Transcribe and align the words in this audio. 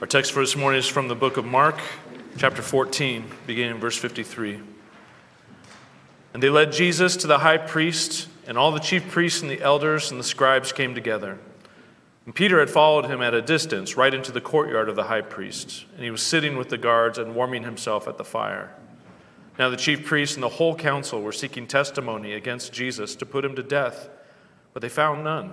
Our 0.00 0.06
text 0.06 0.32
for 0.32 0.40
this 0.40 0.56
morning 0.56 0.78
is 0.78 0.88
from 0.88 1.08
the 1.08 1.14
book 1.14 1.36
of 1.36 1.44
Mark, 1.44 1.78
chapter 2.38 2.62
14, 2.62 3.22
beginning 3.46 3.72
in 3.72 3.80
verse 3.80 3.98
53. 3.98 4.58
And 6.32 6.42
they 6.42 6.48
led 6.48 6.72
Jesus 6.72 7.16
to 7.18 7.26
the 7.26 7.40
high 7.40 7.58
priest, 7.58 8.26
and 8.46 8.56
all 8.56 8.72
the 8.72 8.80
chief 8.80 9.10
priests 9.10 9.42
and 9.42 9.50
the 9.50 9.60
elders 9.60 10.10
and 10.10 10.18
the 10.18 10.24
scribes 10.24 10.72
came 10.72 10.94
together. 10.94 11.38
And 12.24 12.34
Peter 12.34 12.60
had 12.60 12.70
followed 12.70 13.10
him 13.10 13.20
at 13.20 13.34
a 13.34 13.42
distance, 13.42 13.98
right 13.98 14.14
into 14.14 14.32
the 14.32 14.40
courtyard 14.40 14.88
of 14.88 14.96
the 14.96 15.02
high 15.02 15.20
priest, 15.20 15.84
and 15.94 16.02
he 16.02 16.10
was 16.10 16.22
sitting 16.22 16.56
with 16.56 16.70
the 16.70 16.78
guards 16.78 17.18
and 17.18 17.34
warming 17.34 17.64
himself 17.64 18.08
at 18.08 18.16
the 18.16 18.24
fire. 18.24 18.74
Now 19.58 19.68
the 19.68 19.76
chief 19.76 20.06
priests 20.06 20.34
and 20.34 20.42
the 20.42 20.48
whole 20.48 20.74
council 20.74 21.20
were 21.20 21.30
seeking 21.30 21.66
testimony 21.66 22.32
against 22.32 22.72
Jesus 22.72 23.14
to 23.16 23.26
put 23.26 23.44
him 23.44 23.54
to 23.54 23.62
death, 23.62 24.08
but 24.72 24.80
they 24.80 24.88
found 24.88 25.24
none. 25.24 25.52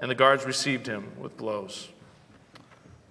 and 0.00 0.10
the 0.10 0.14
guards 0.14 0.44
received 0.44 0.86
him 0.86 1.12
with 1.18 1.36
blows. 1.36 1.88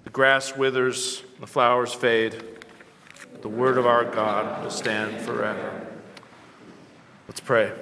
The 0.03 0.09
grass 0.09 0.55
withers, 0.55 1.23
the 1.39 1.47
flowers 1.47 1.93
fade, 1.93 2.41
but 3.31 3.41
the 3.41 3.49
word 3.49 3.77
of 3.77 3.85
our 3.85 4.05
God 4.05 4.63
will 4.63 4.71
stand 4.71 5.19
forever. 5.21 5.85
Let's 7.27 7.41
pray. 7.41 7.73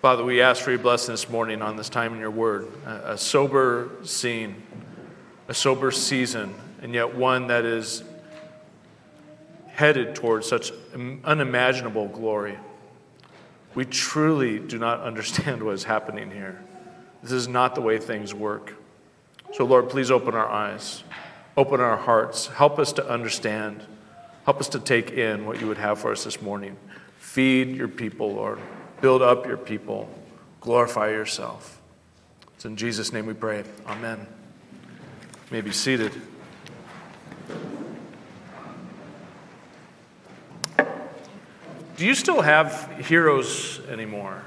Father, 0.00 0.22
we 0.22 0.40
ask 0.40 0.62
for 0.62 0.70
your 0.70 0.78
blessing 0.78 1.14
this 1.14 1.28
morning 1.28 1.62
on 1.62 1.76
this 1.76 1.88
time 1.88 2.12
in 2.12 2.20
your 2.20 2.30
word. 2.30 2.68
A, 2.84 3.18
sober 3.18 3.90
scene, 4.04 4.62
a 5.48 5.54
sober 5.54 5.90
season, 5.90 6.54
and 6.82 6.94
yet 6.94 7.16
one 7.16 7.48
that 7.48 7.64
is 7.64 8.04
headed 9.68 10.14
towards 10.14 10.46
such 10.46 10.72
unimaginable 11.24 12.06
glory. 12.08 12.58
We 13.74 13.86
truly 13.86 14.60
do 14.60 14.78
not 14.78 15.00
understand 15.02 15.62
what 15.62 15.74
is 15.74 15.84
happening 15.84 16.30
here. 16.30 16.62
This 17.24 17.32
is 17.32 17.48
not 17.48 17.74
the 17.74 17.80
way 17.80 17.96
things 17.96 18.34
work. 18.34 18.74
So, 19.54 19.64
Lord, 19.64 19.88
please 19.88 20.10
open 20.10 20.34
our 20.34 20.46
eyes, 20.46 21.04
open 21.56 21.80
our 21.80 21.96
hearts, 21.96 22.48
help 22.48 22.78
us 22.78 22.92
to 22.92 23.08
understand, 23.08 23.82
help 24.44 24.60
us 24.60 24.68
to 24.68 24.78
take 24.78 25.10
in 25.10 25.46
what 25.46 25.58
you 25.58 25.66
would 25.66 25.78
have 25.78 25.98
for 25.98 26.12
us 26.12 26.24
this 26.24 26.42
morning. 26.42 26.76
Feed 27.16 27.74
your 27.74 27.88
people, 27.88 28.34
Lord. 28.34 28.58
Build 29.00 29.22
up 29.22 29.46
your 29.46 29.56
people. 29.56 30.06
Glorify 30.60 31.08
yourself. 31.12 31.80
It's 32.56 32.66
in 32.66 32.76
Jesus' 32.76 33.10
name 33.10 33.24
we 33.24 33.32
pray. 33.32 33.64
Amen. 33.86 34.18
You 34.20 35.50
may 35.50 35.62
be 35.62 35.72
seated. 35.72 36.12
Do 40.76 42.04
you 42.04 42.14
still 42.14 42.42
have 42.42 42.98
heroes 43.06 43.80
anymore? 43.88 44.42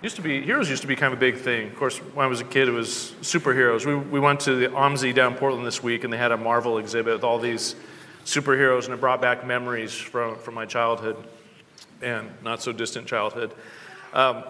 Used 0.00 0.14
to 0.14 0.22
be 0.22 0.40
heroes 0.40 0.70
used 0.70 0.82
to 0.82 0.88
be 0.88 0.94
kind 0.94 1.12
of 1.12 1.18
a 1.18 1.20
big 1.20 1.38
thing. 1.38 1.66
Of 1.66 1.74
course, 1.74 1.98
when 1.98 2.24
I 2.24 2.28
was 2.28 2.40
a 2.40 2.44
kid, 2.44 2.68
it 2.68 2.70
was 2.70 3.14
superheroes. 3.20 3.84
We, 3.84 3.96
we 3.96 4.20
went 4.20 4.38
to 4.40 4.54
the 4.54 4.68
OMSI 4.68 5.12
down 5.12 5.34
Portland 5.34 5.66
this 5.66 5.82
week, 5.82 6.04
and 6.04 6.12
they 6.12 6.16
had 6.16 6.30
a 6.30 6.36
Marvel 6.36 6.78
exhibit 6.78 7.14
with 7.14 7.24
all 7.24 7.40
these 7.40 7.74
superheroes, 8.24 8.84
and 8.84 8.94
it 8.94 9.00
brought 9.00 9.20
back 9.20 9.44
memories 9.44 9.92
from, 9.92 10.36
from 10.36 10.54
my 10.54 10.66
childhood 10.66 11.16
and 12.00 12.30
not 12.44 12.62
so 12.62 12.70
distant 12.70 13.08
childhood. 13.08 13.52
Um, 14.12 14.44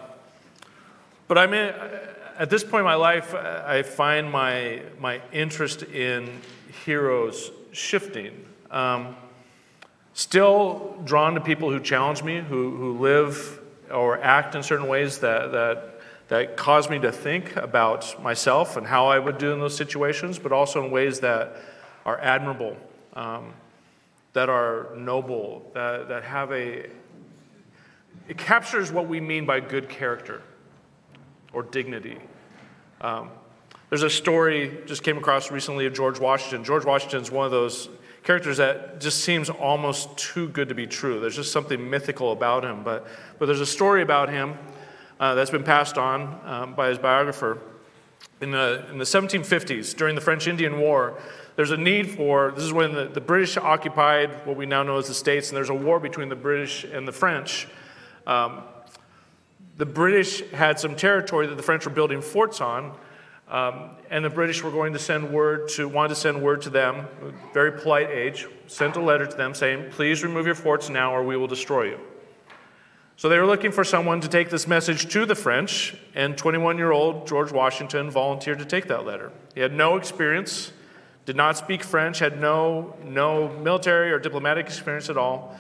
but 1.28 1.38
I 1.38 1.46
mean, 1.46 1.72
at 2.38 2.50
this 2.50 2.62
point 2.62 2.80
in 2.80 2.84
my 2.84 2.96
life, 2.96 3.34
I 3.34 3.82
find 3.84 4.30
my 4.30 4.82
my 5.00 5.22
interest 5.32 5.82
in 5.82 6.28
heroes 6.84 7.50
shifting. 7.72 8.44
Um, 8.70 9.16
still 10.12 11.00
drawn 11.06 11.32
to 11.36 11.40
people 11.40 11.70
who 11.70 11.80
challenge 11.80 12.22
me, 12.22 12.40
who 12.40 12.76
who 12.76 12.98
live 12.98 13.57
or 13.90 14.18
act 14.22 14.54
in 14.54 14.62
certain 14.62 14.86
ways 14.86 15.18
that, 15.18 15.52
that, 15.52 16.00
that 16.28 16.56
cause 16.56 16.90
me 16.90 16.98
to 16.98 17.12
think 17.12 17.56
about 17.56 18.20
myself 18.22 18.76
and 18.76 18.86
how 18.86 19.06
I 19.06 19.18
would 19.18 19.38
do 19.38 19.52
in 19.52 19.60
those 19.60 19.76
situations, 19.76 20.38
but 20.38 20.52
also 20.52 20.84
in 20.84 20.90
ways 20.90 21.20
that 21.20 21.56
are 22.04 22.18
admirable, 22.20 22.76
um, 23.14 23.52
that 24.32 24.48
are 24.48 24.88
noble, 24.96 25.70
that, 25.74 26.08
that 26.08 26.24
have 26.24 26.52
a. 26.52 26.88
It 28.28 28.36
captures 28.36 28.92
what 28.92 29.08
we 29.08 29.20
mean 29.20 29.46
by 29.46 29.60
good 29.60 29.88
character 29.88 30.42
or 31.52 31.62
dignity. 31.62 32.18
Um, 33.00 33.30
there's 33.88 34.02
a 34.02 34.10
story 34.10 34.78
just 34.84 35.02
came 35.02 35.16
across 35.16 35.50
recently 35.50 35.86
of 35.86 35.94
George 35.94 36.20
Washington. 36.20 36.62
George 36.62 36.84
Washington 36.84 37.22
is 37.22 37.30
one 37.30 37.46
of 37.46 37.52
those 37.52 37.88
characters 38.28 38.58
that 38.58 39.00
just 39.00 39.24
seems 39.24 39.48
almost 39.48 40.14
too 40.18 40.50
good 40.50 40.68
to 40.68 40.74
be 40.74 40.86
true. 40.86 41.18
There's 41.18 41.36
just 41.36 41.50
something 41.50 41.88
mythical 41.88 42.30
about 42.30 42.62
him. 42.62 42.84
But, 42.84 43.06
but 43.38 43.46
there's 43.46 43.62
a 43.62 43.64
story 43.64 44.02
about 44.02 44.28
him 44.28 44.58
uh, 45.18 45.34
that's 45.34 45.48
been 45.48 45.64
passed 45.64 45.96
on 45.96 46.38
um, 46.44 46.74
by 46.74 46.90
his 46.90 46.98
biographer. 46.98 47.56
In 48.42 48.50
the, 48.50 48.84
in 48.90 48.98
the 48.98 49.06
1750s, 49.06 49.96
during 49.96 50.14
the 50.14 50.20
French 50.20 50.46
Indian 50.46 50.78
War, 50.78 51.18
there's 51.56 51.70
a 51.70 51.78
need 51.78 52.10
for 52.10 52.52
this 52.54 52.64
is 52.64 52.72
when 52.74 52.92
the, 52.92 53.06
the 53.06 53.20
British 53.22 53.56
occupied 53.56 54.44
what 54.46 54.58
we 54.58 54.66
now 54.66 54.82
know 54.82 54.98
as 54.98 55.08
the 55.08 55.14
States, 55.14 55.48
and 55.48 55.56
there's 55.56 55.70
a 55.70 55.74
war 55.74 55.98
between 55.98 56.28
the 56.28 56.36
British 56.36 56.84
and 56.84 57.08
the 57.08 57.12
French. 57.12 57.66
Um, 58.26 58.60
the 59.78 59.86
British 59.86 60.46
had 60.50 60.78
some 60.78 60.96
territory 60.96 61.46
that 61.46 61.56
the 61.56 61.62
French 61.62 61.86
were 61.86 61.92
building 61.92 62.20
forts 62.20 62.60
on, 62.60 62.92
um, 63.50 63.90
and 64.10 64.24
the 64.24 64.30
British 64.30 64.62
were 64.62 64.70
going 64.70 64.92
to 64.92 64.98
send 64.98 65.30
word 65.32 65.68
to, 65.70 65.88
wanted 65.88 66.10
to 66.10 66.14
send 66.16 66.42
word 66.42 66.62
to 66.62 66.70
them, 66.70 67.06
very 67.54 67.72
polite 67.72 68.10
age, 68.10 68.46
sent 68.66 68.96
a 68.96 69.00
letter 69.00 69.26
to 69.26 69.36
them 69.36 69.54
saying, 69.54 69.90
please 69.90 70.22
remove 70.22 70.44
your 70.44 70.54
forts 70.54 70.90
now 70.90 71.14
or 71.14 71.22
we 71.22 71.36
will 71.36 71.46
destroy 71.46 71.84
you. 71.84 71.98
So 73.16 73.28
they 73.28 73.38
were 73.38 73.46
looking 73.46 73.72
for 73.72 73.82
someone 73.82 74.20
to 74.20 74.28
take 74.28 74.50
this 74.50 74.68
message 74.68 75.10
to 75.12 75.26
the 75.26 75.34
French, 75.34 75.96
and 76.14 76.38
21 76.38 76.78
year 76.78 76.92
old 76.92 77.26
George 77.26 77.50
Washington 77.50 78.10
volunteered 78.10 78.60
to 78.60 78.64
take 78.64 78.86
that 78.88 79.04
letter. 79.04 79.32
He 79.54 79.60
had 79.60 79.72
no 79.72 79.96
experience, 79.96 80.70
did 81.24 81.34
not 81.34 81.56
speak 81.56 81.82
French, 81.82 82.20
had 82.20 82.40
no, 82.40 82.94
no 83.02 83.48
military 83.48 84.12
or 84.12 84.20
diplomatic 84.20 84.66
experience 84.66 85.10
at 85.10 85.16
all. 85.16 85.58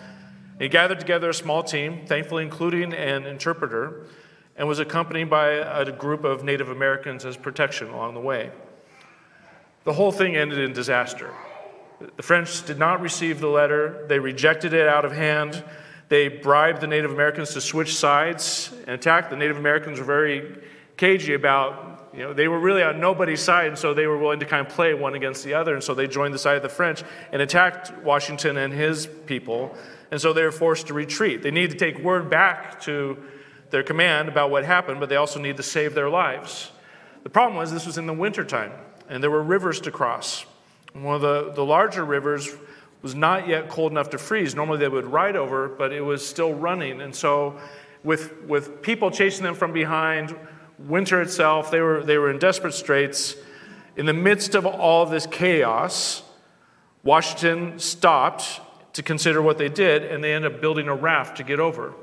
He 0.60 0.68
gathered 0.68 1.00
together 1.00 1.30
a 1.30 1.34
small 1.34 1.64
team, 1.64 2.06
thankfully, 2.06 2.44
including 2.44 2.92
an 2.92 3.26
interpreter, 3.26 4.06
and 4.58 4.68
was 4.68 4.80
accompanied 4.80 5.30
by 5.30 5.50
a 5.50 5.90
group 5.90 6.24
of 6.24 6.44
Native 6.44 6.68
Americans 6.68 7.24
as 7.24 7.36
protection 7.36 7.88
along 7.88 8.14
the 8.14 8.20
way. 8.20 8.50
The 9.84 9.92
whole 9.92 10.12
thing 10.12 10.36
ended 10.36 10.58
in 10.58 10.72
disaster. 10.72 11.32
The 12.16 12.22
French 12.22 12.66
did 12.66 12.78
not 12.78 13.00
receive 13.00 13.40
the 13.40 13.48
letter, 13.48 14.04
they 14.08 14.18
rejected 14.18 14.74
it 14.74 14.86
out 14.86 15.04
of 15.04 15.12
hand. 15.12 15.64
They 16.08 16.28
bribed 16.28 16.80
the 16.80 16.86
Native 16.86 17.12
Americans 17.12 17.52
to 17.52 17.60
switch 17.60 17.94
sides 17.94 18.72
and 18.86 18.90
attack. 18.90 19.28
The 19.28 19.36
Native 19.36 19.58
Americans 19.58 19.98
were 19.98 20.06
very 20.06 20.56
cagey 20.96 21.34
about, 21.34 22.10
you 22.14 22.20
know, 22.20 22.32
they 22.32 22.48
were 22.48 22.58
really 22.58 22.82
on 22.82 22.98
nobody's 22.98 23.42
side, 23.42 23.66
and 23.66 23.78
so 23.78 23.92
they 23.92 24.06
were 24.06 24.16
willing 24.16 24.40
to 24.40 24.46
kind 24.46 24.66
of 24.66 24.72
play 24.72 24.94
one 24.94 25.14
against 25.14 25.44
the 25.44 25.52
other. 25.52 25.74
And 25.74 25.84
so 25.84 25.94
they 25.94 26.06
joined 26.06 26.32
the 26.32 26.38
side 26.38 26.56
of 26.56 26.62
the 26.62 26.70
French 26.70 27.02
and 27.30 27.42
attacked 27.42 27.92
Washington 27.98 28.56
and 28.56 28.72
his 28.72 29.06
people. 29.26 29.74
And 30.10 30.18
so 30.18 30.32
they 30.32 30.42
were 30.42 30.50
forced 30.50 30.86
to 30.86 30.94
retreat. 30.94 31.42
They 31.42 31.50
needed 31.50 31.78
to 31.78 31.78
take 31.78 32.02
word 32.02 32.30
back 32.30 32.80
to 32.82 33.22
their 33.70 33.82
command 33.82 34.28
about 34.28 34.50
what 34.50 34.64
happened, 34.64 35.00
but 35.00 35.08
they 35.08 35.16
also 35.16 35.40
need 35.40 35.56
to 35.56 35.62
save 35.62 35.94
their 35.94 36.08
lives. 36.08 36.70
The 37.22 37.30
problem 37.30 37.56
was 37.56 37.72
this 37.72 37.86
was 37.86 37.98
in 37.98 38.06
the 38.06 38.14
wintertime, 38.14 38.72
and 39.08 39.22
there 39.22 39.30
were 39.30 39.42
rivers 39.42 39.80
to 39.82 39.90
cross. 39.90 40.44
One 40.92 41.14
of 41.14 41.20
the, 41.20 41.52
the 41.52 41.64
larger 41.64 42.04
rivers 42.04 42.48
was 43.02 43.14
not 43.14 43.46
yet 43.46 43.68
cold 43.68 43.92
enough 43.92 44.10
to 44.10 44.18
freeze. 44.18 44.54
Normally 44.54 44.78
they 44.78 44.88
would 44.88 45.06
ride 45.06 45.36
over, 45.36 45.68
but 45.68 45.92
it 45.92 46.00
was 46.00 46.26
still 46.26 46.54
running. 46.54 47.00
And 47.00 47.14
so, 47.14 47.58
with, 48.02 48.42
with 48.42 48.82
people 48.82 49.10
chasing 49.10 49.44
them 49.44 49.54
from 49.54 49.72
behind, 49.72 50.34
winter 50.78 51.20
itself, 51.20 51.70
they 51.70 51.80
were, 51.80 52.02
they 52.02 52.18
were 52.18 52.30
in 52.30 52.38
desperate 52.38 52.74
straits. 52.74 53.36
In 53.96 54.06
the 54.06 54.14
midst 54.14 54.54
of 54.54 54.64
all 54.64 55.06
this 55.06 55.26
chaos, 55.26 56.22
Washington 57.02 57.78
stopped 57.78 58.60
to 58.94 59.02
consider 59.02 59.42
what 59.42 59.58
they 59.58 59.68
did, 59.68 60.04
and 60.04 60.22
they 60.22 60.32
ended 60.32 60.54
up 60.54 60.60
building 60.60 60.88
a 60.88 60.94
raft 60.94 61.36
to 61.36 61.44
get 61.44 61.60
over. 61.60 61.94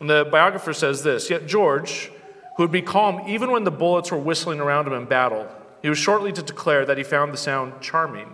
And 0.00 0.10
the 0.10 0.28
biographer 0.30 0.72
says 0.72 1.02
this 1.02 1.30
Yet 1.30 1.46
George, 1.46 2.10
who 2.56 2.62
would 2.62 2.72
be 2.72 2.82
calm 2.82 3.22
even 3.28 3.50
when 3.50 3.64
the 3.64 3.70
bullets 3.70 4.10
were 4.10 4.18
whistling 4.18 4.60
around 4.60 4.86
him 4.86 4.92
in 4.92 5.04
battle, 5.06 5.48
he 5.82 5.88
was 5.88 5.98
shortly 5.98 6.32
to 6.32 6.42
declare 6.42 6.84
that 6.84 6.98
he 6.98 7.04
found 7.04 7.32
the 7.32 7.38
sound 7.38 7.80
charming. 7.80 8.32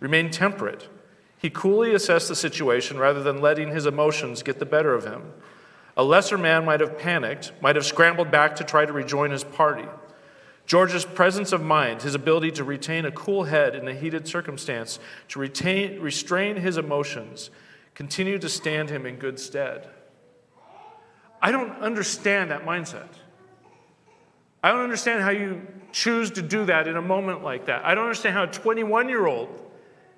Remained 0.00 0.32
temperate. 0.32 0.88
He 1.38 1.50
coolly 1.50 1.94
assessed 1.94 2.28
the 2.28 2.36
situation 2.36 2.98
rather 2.98 3.22
than 3.22 3.40
letting 3.40 3.70
his 3.70 3.86
emotions 3.86 4.42
get 4.42 4.58
the 4.58 4.66
better 4.66 4.94
of 4.94 5.04
him. 5.04 5.32
A 5.96 6.04
lesser 6.04 6.38
man 6.38 6.64
might 6.64 6.80
have 6.80 6.98
panicked, 6.98 7.52
might 7.60 7.76
have 7.76 7.86
scrambled 7.86 8.30
back 8.30 8.56
to 8.56 8.64
try 8.64 8.84
to 8.84 8.92
rejoin 8.92 9.30
his 9.30 9.44
party. 9.44 9.86
George's 10.66 11.04
presence 11.04 11.52
of 11.52 11.62
mind, 11.62 12.02
his 12.02 12.14
ability 12.14 12.52
to 12.52 12.64
retain 12.64 13.04
a 13.04 13.10
cool 13.10 13.44
head 13.44 13.74
in 13.74 13.88
a 13.88 13.94
heated 13.94 14.28
circumstance, 14.28 15.00
to 15.28 15.38
retain, 15.38 16.00
restrain 16.00 16.56
his 16.56 16.76
emotions, 16.76 17.50
continued 17.94 18.40
to 18.42 18.48
stand 18.48 18.88
him 18.88 19.04
in 19.04 19.16
good 19.16 19.40
stead. 19.40 19.88
I 21.42 21.52
don't 21.52 21.70
understand 21.80 22.50
that 22.50 22.64
mindset. 22.64 23.08
I 24.62 24.70
don't 24.70 24.82
understand 24.82 25.22
how 25.22 25.30
you 25.30 25.66
choose 25.92 26.30
to 26.32 26.42
do 26.42 26.66
that 26.66 26.86
in 26.86 26.96
a 26.96 27.02
moment 27.02 27.42
like 27.42 27.66
that. 27.66 27.84
I 27.84 27.94
don't 27.94 28.04
understand 28.04 28.34
how 28.34 28.44
a 28.44 28.46
21 28.46 29.08
year 29.08 29.26
old 29.26 29.48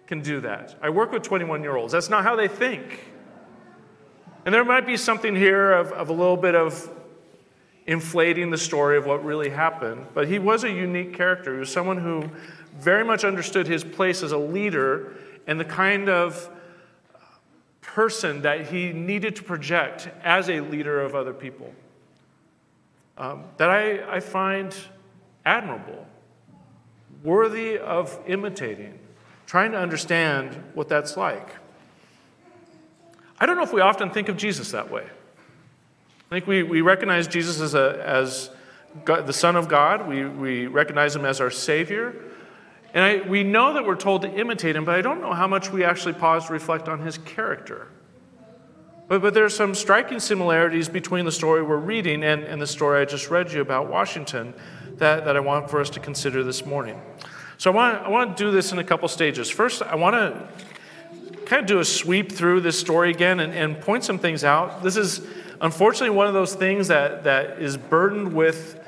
can 0.07 0.21
do 0.21 0.41
that. 0.41 0.77
I 0.83 0.91
work 0.91 1.13
with 1.13 1.23
21 1.23 1.63
year 1.63 1.77
olds. 1.77 1.93
That's 1.93 2.11
not 2.11 2.25
how 2.25 2.37
they 2.37 2.49
think. 2.49 3.01
And 4.45 4.53
there 4.53 4.65
might 4.65 4.87
be 4.87 4.97
something 4.97 5.37
here 5.37 5.73
of, 5.73 5.93
of 5.93 6.09
a 6.09 6.13
little 6.13 6.37
bit 6.37 6.57
of 6.57 6.91
inflating 7.87 8.51
the 8.51 8.59
story 8.59 8.97
of 8.97 9.07
what 9.07 9.25
really 9.25 9.51
happened, 9.51 10.07
but 10.15 10.29
he 10.29 10.39
was 10.39 10.65
a 10.65 10.71
unique 10.71 11.15
character. 11.15 11.55
He 11.55 11.61
was 11.61 11.71
someone 11.71 11.99
who 11.99 12.29
very 12.79 13.05
much 13.05 13.25
understood 13.25 13.67
his 13.67 13.85
place 13.85 14.23
as 14.23 14.33
a 14.33 14.39
leader 14.39 15.15
and 15.47 15.59
the 15.59 15.65
kind 15.65 16.09
of 16.09 16.49
person 17.95 18.43
that 18.43 18.69
he 18.69 18.93
needed 18.93 19.37
to 19.37 19.43
project 19.43 20.09
as 20.25 20.49
a 20.49 20.61
leader 20.61 21.01
of 21.01 21.15
other 21.15 21.35
people 21.35 21.73
um, 23.19 23.45
that 23.59 23.69
I, 23.69 24.17
I 24.17 24.21
find 24.21 24.75
admirable, 25.45 26.07
worthy 27.23 27.79
of 27.79 28.19
imitating, 28.27 28.99
trying 29.47 29.73
to 29.73 29.79
understand 29.79 30.55
what 30.75 30.89
that's 30.89 31.17
like. 31.17 31.49
I 33.39 33.47
don't 33.47 33.57
know 33.57 33.63
if 33.63 33.73
we 33.73 33.81
often 33.81 34.11
think 34.11 34.29
of 34.29 34.37
Jesus 34.37 34.71
that 34.71 34.91
way. 34.91 35.05
I 35.05 36.35
think 36.35 36.47
we, 36.47 36.63
we 36.63 36.81
recognize 36.81 37.29
Jesus 37.29 37.61
as, 37.61 37.75
a, 37.75 38.03
as 38.07 38.51
God, 39.05 39.27
the 39.27 39.33
Son 39.33 39.57
of 39.57 39.69
God, 39.69 40.09
we, 40.09 40.25
we 40.25 40.67
recognize 40.67 41.15
him 41.15 41.27
as 41.27 41.41
our 41.41 41.51
Savior. 41.51 42.15
And 42.95 43.05
I, 43.05 43.29
we 43.29 43.43
know 43.43 43.75
that 43.75 43.87
we're 43.87 43.97
told 43.97 44.23
to 44.23 44.31
imitate 44.31 44.77
him, 44.77 44.85
but 44.85 44.95
I 44.95 45.03
don't 45.03 45.21
know 45.21 45.33
how 45.33 45.47
much 45.47 45.73
we 45.73 45.85
actually 45.85 46.13
pause 46.15 46.47
to 46.47 46.53
reflect 46.53 46.89
on 46.89 47.01
his 47.01 47.17
character. 47.19 47.89
But, 49.09 49.23
but 49.23 49.35
there 49.35 49.45
are 49.45 49.51
some 49.51 49.75
striking 49.75 50.21
similarities 50.21 50.89
between 50.89 51.25
the 51.25 51.33
story 51.33 51.63
we're 51.63 51.77
reading 51.77 52.23
and, 52.23 52.45
and 52.45 52.61
the 52.61 52.67
story 52.67 53.01
I 53.01 53.05
just 53.05 53.31
read 53.31 53.53
you 53.53 53.61
about 53.61 53.89
Washington 53.89 54.55
that, 54.97 55.25
that 55.25 55.37
I 55.37 55.41
want 55.41 55.71
for 55.71 55.81
us 55.81 55.91
to 55.91 56.01
consider 56.01 56.43
this 56.45 56.67
morning. 56.67 57.01
So 57.59 57.71
I 57.71 57.75
want, 57.75 58.03
I 58.05 58.09
want 58.09 58.37
to 58.37 58.45
do 58.45 58.51
this 58.51 58.73
in 58.73 58.79
a 58.79 58.85
couple 58.85 59.09
stages. 59.09 59.49
First, 59.49 59.83
I 59.83 59.95
want 59.95 60.15
to 60.15 60.49
kind 61.47 61.61
of 61.61 61.67
do 61.67 61.79
a 61.79 61.85
sweep 61.85 62.33
through 62.33 62.61
this 62.61 62.79
story 62.79 63.11
again 63.11 63.41
and, 63.41 63.53
and 63.53 63.81
point 63.81 64.05
some 64.05 64.19
things 64.19 64.45
out. 64.45 64.83
This 64.83 64.97
is 64.97 65.21
unfortunately 65.61 66.11
one 66.11 66.27
of 66.27 66.35
those 66.35 66.55
things 66.55 66.89
that, 66.89 67.25
that 67.25 67.63
is 67.63 67.77
burdened 67.77 68.35
with 68.35 68.79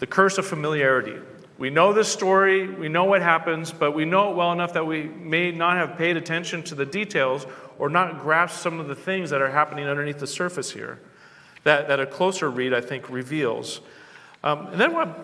the 0.00 0.06
curse 0.06 0.36
of 0.36 0.46
familiarity. 0.46 1.16
We 1.62 1.70
know 1.70 1.92
this 1.92 2.12
story, 2.12 2.68
we 2.68 2.88
know 2.88 3.04
what 3.04 3.22
happens, 3.22 3.70
but 3.70 3.92
we 3.92 4.04
know 4.04 4.32
it 4.32 4.36
well 4.36 4.50
enough 4.50 4.72
that 4.72 4.84
we 4.84 5.04
may 5.04 5.52
not 5.52 5.76
have 5.76 5.96
paid 5.96 6.16
attention 6.16 6.64
to 6.64 6.74
the 6.74 6.84
details 6.84 7.46
or 7.78 7.88
not 7.88 8.20
grasped 8.20 8.60
some 8.60 8.80
of 8.80 8.88
the 8.88 8.96
things 8.96 9.30
that 9.30 9.40
are 9.40 9.48
happening 9.48 9.86
underneath 9.86 10.18
the 10.18 10.26
surface 10.26 10.72
here 10.72 10.98
that, 11.62 11.86
that 11.86 12.00
a 12.00 12.06
closer 12.06 12.50
read, 12.50 12.74
I 12.74 12.80
think, 12.80 13.08
reveals. 13.08 13.80
Um, 14.42 14.66
and 14.72 14.80
then 14.80 14.90
I 14.90 14.92
want 14.92 15.16
to 15.16 15.22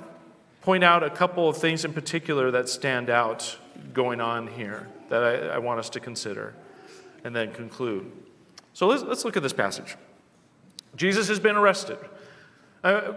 point 0.62 0.84
out 0.84 1.02
a 1.02 1.10
couple 1.10 1.48
of 1.48 1.56
things 1.56 1.84
in 1.84 1.92
particular 1.92 2.52
that 2.52 2.68
stand 2.68 3.10
out 3.10 3.58
going 3.92 4.20
on 4.20 4.46
here 4.46 4.86
that 5.08 5.24
I, 5.24 5.56
I 5.56 5.58
want 5.58 5.80
us 5.80 5.90
to 5.90 5.98
consider 5.98 6.54
and 7.24 7.34
then 7.34 7.52
conclude. 7.52 8.12
So 8.74 8.86
let's, 8.86 9.02
let's 9.02 9.24
look 9.24 9.36
at 9.36 9.42
this 9.42 9.52
passage. 9.52 9.96
Jesus 10.94 11.26
has 11.26 11.40
been 11.40 11.56
arrested. 11.56 11.98
Uh, 12.84 13.14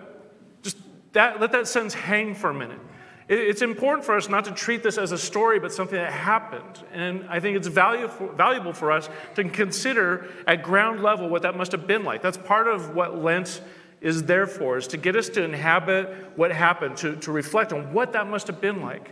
just 0.63 0.77
that, 1.13 1.39
let 1.39 1.51
that 1.51 1.67
sentence 1.67 1.94
hang 1.94 2.33
for 2.33 2.50
a 2.50 2.56
minute. 2.56 2.79
It's 3.27 3.62
important 3.62 4.06
for 4.06 4.15
us 4.15 4.27
not 4.27 4.45
to 4.45 4.51
treat 4.51 4.83
this 4.83 4.97
as 4.97 5.12
a 5.12 5.18
story, 5.18 5.59
but 5.59 5.71
something 5.71 5.97
that 5.97 6.12
happened. 6.12 6.83
And 6.91 7.25
I 7.29 7.39
think 7.39 7.56
it's 7.56 7.68
valuable, 7.68 8.73
for 8.73 8.91
us 8.91 9.09
to 9.35 9.44
consider 9.45 10.27
at 10.47 10.63
ground 10.63 11.01
level 11.01 11.29
what 11.29 11.44
that 11.44 11.56
must 11.56 11.71
have 11.71 11.88
been 11.88 12.03
like. 12.03 12.21
That's 12.21 12.38
part 12.38 12.68
of 12.68 12.95
what 12.95 13.18
Lent 13.18 13.62
is 14.01 14.23
there 14.23 14.47
for, 14.47 14.77
is 14.77 14.88
to 14.88 14.97
get 14.97 15.15
us 15.15 15.29
to 15.29 15.44
inhabit 15.44 16.31
what 16.35 16.51
happened, 16.51 16.97
to, 16.97 17.15
to 17.18 17.31
reflect 17.31 17.71
on 17.71 17.94
what 17.94 18.13
that 18.13 18.27
must 18.27 18.47
have 18.47 18.59
been 18.59 18.81
like. 18.81 19.12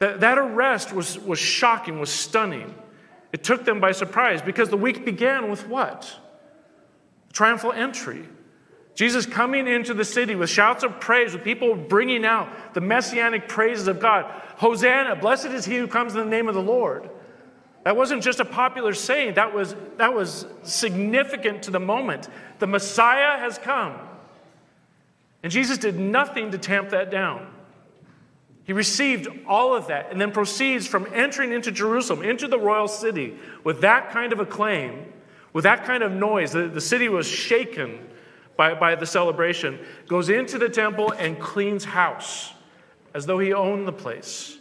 That, 0.00 0.20
that 0.20 0.36
arrest 0.36 0.92
was, 0.92 1.18
was 1.18 1.38
shocking, 1.38 2.00
was 2.00 2.10
stunning. 2.10 2.74
It 3.32 3.44
took 3.44 3.64
them 3.64 3.80
by 3.80 3.92
surprise 3.92 4.42
because 4.42 4.68
the 4.68 4.76
week 4.76 5.04
began 5.04 5.50
with 5.50 5.66
what? 5.68 6.12
Triumphal 7.32 7.72
entry. 7.72 8.28
Jesus 8.94 9.26
coming 9.26 9.66
into 9.66 9.92
the 9.92 10.04
city 10.04 10.36
with 10.36 10.50
shouts 10.50 10.84
of 10.84 11.00
praise, 11.00 11.32
with 11.32 11.42
people 11.42 11.74
bringing 11.74 12.24
out 12.24 12.74
the 12.74 12.80
messianic 12.80 13.48
praises 13.48 13.88
of 13.88 13.98
God. 13.98 14.24
Hosanna, 14.56 15.16
blessed 15.16 15.46
is 15.46 15.64
he 15.64 15.76
who 15.76 15.88
comes 15.88 16.14
in 16.14 16.20
the 16.20 16.26
name 16.26 16.48
of 16.48 16.54
the 16.54 16.62
Lord. 16.62 17.10
That 17.82 17.96
wasn't 17.96 18.22
just 18.22 18.40
a 18.40 18.44
popular 18.44 18.94
saying, 18.94 19.34
that 19.34 19.52
was, 19.52 19.74
that 19.98 20.14
was 20.14 20.46
significant 20.62 21.64
to 21.64 21.70
the 21.70 21.80
moment. 21.80 22.28
The 22.60 22.66
Messiah 22.66 23.38
has 23.38 23.58
come. 23.58 23.94
And 25.42 25.52
Jesus 25.52 25.76
did 25.76 25.98
nothing 25.98 26.52
to 26.52 26.58
tamp 26.58 26.90
that 26.90 27.10
down. 27.10 27.46
He 28.64 28.72
received 28.72 29.28
all 29.46 29.74
of 29.74 29.88
that 29.88 30.10
and 30.10 30.18
then 30.18 30.32
proceeds 30.32 30.86
from 30.86 31.06
entering 31.12 31.52
into 31.52 31.70
Jerusalem, 31.70 32.22
into 32.22 32.48
the 32.48 32.58
royal 32.58 32.88
city, 32.88 33.34
with 33.62 33.82
that 33.82 34.10
kind 34.10 34.32
of 34.32 34.40
acclaim, 34.40 35.12
with 35.52 35.64
that 35.64 35.84
kind 35.84 36.02
of 36.02 36.12
noise. 36.12 36.52
The, 36.52 36.68
the 36.68 36.80
city 36.80 37.10
was 37.10 37.26
shaken 37.26 37.98
by, 38.56 38.74
by 38.74 38.94
the 38.94 39.06
celebration, 39.06 39.78
goes 40.06 40.28
into 40.28 40.58
the 40.58 40.68
temple 40.68 41.12
and 41.12 41.38
cleans 41.38 41.84
house 41.84 42.52
as 43.14 43.26
though 43.26 43.38
he 43.38 43.52
owned 43.52 43.86
the 43.86 43.92
place. 43.92 44.58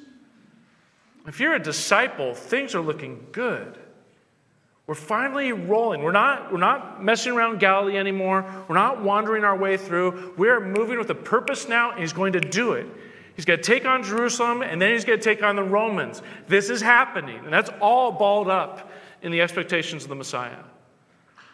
If 1.26 1.40
you're 1.40 1.56
a 1.56 1.60
disciple, 1.60 2.34
things 2.34 2.76
are 2.76 2.82
looking 2.82 3.28
good. 3.32 3.78
We're 4.86 4.96
finally 4.96 5.54
rolling. 5.54 6.04
We're 6.04 6.12
not, 6.12 6.52
we're 6.52 6.58
not 6.60 7.02
messing 7.02 7.32
around 7.34 7.60
Galilee 7.60 7.98
anymore. 7.98 8.46
We're 8.68 8.76
not 8.76 9.02
wandering 9.02 9.46
our 9.46 9.56
way 9.56 9.78
through. 9.78 10.34
We're 10.38 10.60
moving 10.60 10.98
with 10.98 11.10
a 11.10 11.16
purpose 11.16 11.70
now, 11.70 11.92
and 11.92 12.02
he's 12.02 12.12
going 12.12 12.34
to 12.34 12.42
do 12.42 12.74
it. 12.74 12.86
He's 13.36 13.46
going 13.46 13.60
to 13.60 13.64
take 13.64 13.86
on 13.86 14.04
Jerusalem, 14.04 14.62
and 14.62 14.82
then 14.82 14.92
he's 14.92 15.06
going 15.06 15.18
to 15.18 15.24
take 15.24 15.42
on 15.42 15.56
the 15.56 15.64
Romans. 15.64 16.22
This 16.48 16.70
is 16.70 16.82
happening, 16.82 17.40
and 17.46 17.54
that's 17.54 17.70
all 17.82 18.12
balled 18.12 18.50
up 18.50 18.92
in 19.22 19.32
the 19.32 19.42
expectations 19.42 20.04
of 20.04 20.10
the 20.10 20.16
Messiah. 20.16 20.60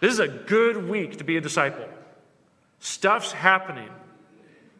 This 0.01 0.11
is 0.11 0.19
a 0.19 0.27
good 0.27 0.89
week 0.89 1.17
to 1.19 1.23
be 1.23 1.37
a 1.37 1.41
disciple. 1.41 1.87
Stuff's 2.79 3.31
happening. 3.31 3.89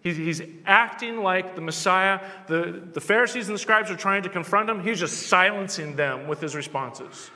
He's 0.01 0.41
acting 0.65 1.21
like 1.21 1.55
the 1.55 1.61
Messiah. 1.61 2.21
The, 2.47 2.81
the 2.93 3.01
Pharisees 3.01 3.49
and 3.49 3.55
the 3.55 3.59
scribes 3.59 3.91
are 3.91 3.97
trying 3.97 4.23
to 4.23 4.29
confront 4.29 4.69
him. 4.69 4.81
He's 4.81 4.99
just 4.99 5.27
silencing 5.27 5.97
them 5.97 6.27
with 6.27 6.39
his 6.39 6.55
responses. 6.55 7.29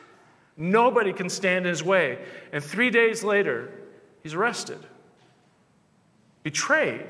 Nobody 0.56 1.12
can 1.12 1.30
stand 1.30 1.66
in 1.66 1.70
his 1.70 1.84
way. 1.84 2.24
And 2.54 2.64
three 2.64 2.90
days 2.90 3.24
later, 3.24 3.70
he's 4.22 4.34
arrested, 4.34 4.80
betrayed. 6.44 7.08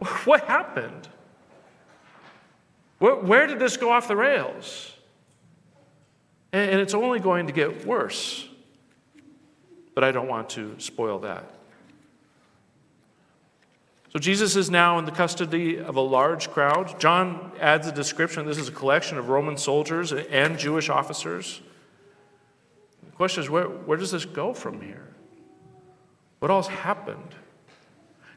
What 0.24 0.44
happened? 0.44 1.08
Where, 2.98 3.46
did 3.46 3.58
this 3.58 3.76
go 3.76 3.90
off 3.90 4.06
the 4.08 4.16
rails? 4.16 4.92
And 6.52 6.78
it's 6.80 6.94
only 6.94 7.20
going 7.20 7.46
to 7.46 7.52
get 7.52 7.86
worse 7.86 8.48
but 9.94 10.04
I 10.04 10.12
don't 10.12 10.28
want 10.28 10.50
to 10.50 10.74
spoil 10.78 11.18
that. 11.20 11.44
So 14.12 14.20
Jesus 14.20 14.54
is 14.54 14.70
now 14.70 14.98
in 15.00 15.06
the 15.06 15.10
custody 15.10 15.78
of 15.78 15.96
a 15.96 16.00
large 16.00 16.50
crowd. 16.50 17.00
John 17.00 17.50
adds 17.60 17.88
a 17.88 17.92
description 17.92 18.46
this 18.46 18.58
is 18.58 18.68
a 18.68 18.72
collection 18.72 19.18
of 19.18 19.28
Roman 19.28 19.56
soldiers 19.56 20.12
and 20.12 20.56
Jewish 20.56 20.88
officers. 20.88 21.60
The 23.04 23.16
question 23.16 23.42
is 23.42 23.50
where, 23.50 23.64
where 23.64 23.98
does 23.98 24.12
this 24.12 24.24
go 24.24 24.54
from 24.54 24.80
here? 24.80 25.08
What 26.38 26.50
else 26.50 26.68
happened? 26.68 27.34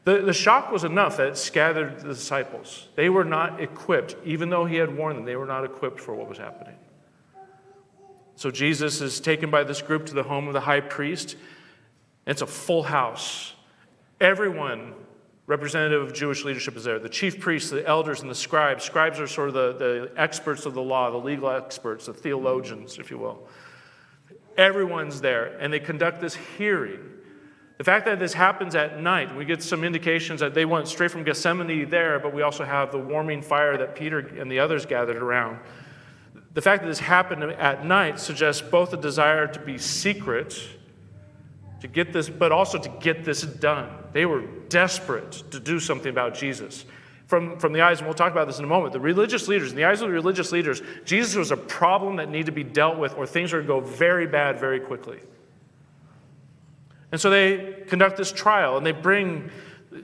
The, 0.04 0.22
the 0.22 0.32
shock 0.32 0.72
was 0.72 0.82
enough 0.82 1.18
that 1.18 1.28
it 1.28 1.36
scattered 1.36 2.00
the 2.00 2.08
disciples. 2.08 2.88
They 2.96 3.08
were 3.08 3.24
not 3.24 3.60
equipped, 3.60 4.16
even 4.24 4.48
though 4.50 4.64
he 4.64 4.76
had 4.76 4.96
warned 4.96 5.18
them, 5.18 5.26
they 5.26 5.36
were 5.36 5.46
not 5.46 5.64
equipped 5.64 6.00
for 6.00 6.14
what 6.14 6.28
was 6.28 6.38
happening. 6.38 6.74
So 8.38 8.52
Jesus 8.52 9.00
is 9.00 9.18
taken 9.18 9.50
by 9.50 9.64
this 9.64 9.82
group 9.82 10.06
to 10.06 10.14
the 10.14 10.22
home 10.22 10.46
of 10.46 10.52
the 10.52 10.60
high 10.60 10.78
priest. 10.78 11.34
It's 12.24 12.40
a 12.40 12.46
full 12.46 12.84
house. 12.84 13.52
Everyone 14.20 14.94
representative 15.48 16.02
of 16.02 16.14
Jewish 16.14 16.44
leadership 16.44 16.76
is 16.76 16.84
there. 16.84 17.00
The 17.00 17.08
chief 17.08 17.40
priests, 17.40 17.70
the 17.70 17.84
elders, 17.84 18.20
and 18.20 18.30
the 18.30 18.36
scribes. 18.36 18.84
Scribes 18.84 19.18
are 19.18 19.26
sort 19.26 19.48
of 19.48 19.54
the, 19.54 19.72
the 19.72 20.12
experts 20.16 20.66
of 20.66 20.74
the 20.74 20.80
law, 20.80 21.10
the 21.10 21.16
legal 21.16 21.50
experts, 21.50 22.06
the 22.06 22.14
theologians, 22.14 23.00
if 23.00 23.10
you 23.10 23.18
will. 23.18 23.48
Everyone's 24.56 25.20
there, 25.20 25.58
and 25.58 25.72
they 25.72 25.80
conduct 25.80 26.20
this 26.20 26.36
hearing. 26.36 27.00
The 27.78 27.84
fact 27.84 28.06
that 28.06 28.20
this 28.20 28.34
happens 28.34 28.76
at 28.76 29.00
night, 29.00 29.34
we 29.34 29.46
get 29.46 29.64
some 29.64 29.82
indications 29.82 30.38
that 30.38 30.54
they 30.54 30.64
went 30.64 30.86
straight 30.86 31.10
from 31.10 31.24
Gethsemane 31.24 31.90
there, 31.90 32.20
but 32.20 32.32
we 32.32 32.42
also 32.42 32.64
have 32.64 32.92
the 32.92 32.98
warming 32.98 33.42
fire 33.42 33.76
that 33.78 33.96
Peter 33.96 34.20
and 34.20 34.48
the 34.48 34.60
others 34.60 34.86
gathered 34.86 35.16
around. 35.16 35.58
The 36.58 36.62
fact 36.62 36.82
that 36.82 36.88
this 36.88 36.98
happened 36.98 37.44
at 37.44 37.84
night 37.84 38.18
suggests 38.18 38.62
both 38.62 38.92
a 38.92 38.96
desire 38.96 39.46
to 39.46 39.60
be 39.60 39.78
secret 39.78 40.60
to 41.80 41.86
get 41.86 42.12
this, 42.12 42.28
but 42.28 42.50
also 42.50 42.78
to 42.78 42.88
get 42.98 43.24
this 43.24 43.42
done. 43.42 43.88
They 44.12 44.26
were 44.26 44.42
desperate 44.68 45.44
to 45.52 45.60
do 45.60 45.78
something 45.78 46.10
about 46.10 46.34
Jesus. 46.34 46.84
From, 47.28 47.60
from 47.60 47.72
the 47.72 47.82
eyes, 47.82 47.98
and 47.98 48.08
we'll 48.08 48.16
talk 48.16 48.32
about 48.32 48.48
this 48.48 48.58
in 48.58 48.64
a 48.64 48.66
moment, 48.66 48.92
the 48.92 48.98
religious 48.98 49.46
leaders, 49.46 49.70
in 49.70 49.76
the 49.76 49.84
eyes 49.84 50.02
of 50.02 50.08
the 50.08 50.12
religious 50.12 50.50
leaders, 50.50 50.82
Jesus 51.04 51.36
was 51.36 51.52
a 51.52 51.56
problem 51.56 52.16
that 52.16 52.28
needed 52.28 52.46
to 52.46 52.52
be 52.52 52.64
dealt 52.64 52.98
with, 52.98 53.14
or 53.14 53.24
things 53.24 53.52
to 53.52 53.62
go 53.62 53.78
very 53.78 54.26
bad 54.26 54.58
very 54.58 54.80
quickly. 54.80 55.20
And 57.12 57.20
so 57.20 57.30
they 57.30 57.84
conduct 57.86 58.16
this 58.16 58.32
trial 58.32 58.76
and 58.76 58.84
they 58.84 58.90
bring 58.90 59.52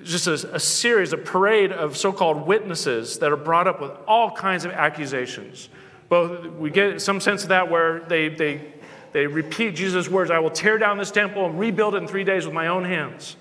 just 0.04 0.28
a, 0.28 0.34
a 0.54 0.61
series, 0.61 1.12
a 1.12 1.18
parade 1.18 1.73
of 1.73 1.96
so 1.96 2.12
called 2.12 2.46
witnesses 2.46 3.18
that 3.18 3.32
are 3.32 3.37
brought 3.37 3.66
up 3.66 3.80
with 3.80 3.90
all 4.06 4.30
kinds 4.30 4.64
of 4.64 4.70
accusations. 4.70 5.68
Both, 6.14 6.47
we 6.47 6.71
get 6.71 7.00
some 7.02 7.21
sense 7.21 7.42
of 7.42 7.49
that 7.49 7.68
where 7.68 7.99
they, 7.99 8.28
they 8.28 8.61
they 9.14 9.28
repeat 9.28 9.76
Jesus' 9.76 10.09
words 10.09 10.30
I 10.30 10.40
will 10.40 10.50
tear 10.50 10.76
down 10.76 10.99
this 10.99 11.12
temple 11.12 11.47
and 11.47 11.59
rebuild 11.59 11.94
it 11.94 11.99
in 11.99 12.09
three 12.09 12.25
days 12.25 12.44
with 12.44 12.52
my 12.52 12.66
own 12.66 12.85
hands. 12.85 13.37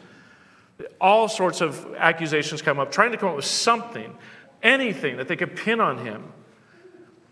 All 1.01 1.27
sorts 1.27 1.61
of 1.61 1.95
accusations 1.97 2.61
come 2.61 2.79
up, 2.79 2.91
trying 2.91 3.11
to 3.11 3.17
come 3.17 3.29
up 3.29 3.35
with 3.35 3.45
something, 3.45 4.15
anything 4.61 5.17
that 5.17 5.27
they 5.27 5.35
could 5.35 5.55
pin 5.55 5.79
on 5.79 6.03
him. 6.03 6.31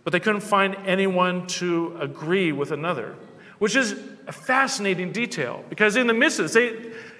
But 0.04 0.14
they 0.14 0.20
couldn't 0.20 0.42
find 0.42 0.76
anyone 0.88 1.46
to 1.48 1.96
agree 2.00 2.52
with 2.52 2.72
another, 2.72 3.16
which 3.60 3.76
is 3.76 3.94
a 4.26 4.32
fascinating 4.32 5.12
detail 5.12 5.64
because 5.70 5.96
in 5.96 6.08
the 6.08 6.14
midst 6.14 6.40
of 6.40 6.52
this, 6.52 6.74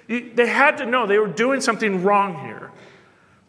they, 0.08 0.20
they 0.34 0.48
had 0.48 0.78
to 0.78 0.86
know 0.86 1.06
they 1.06 1.18
were 1.18 1.28
doing 1.28 1.60
something 1.60 2.02
wrong 2.02 2.44
here. 2.44 2.71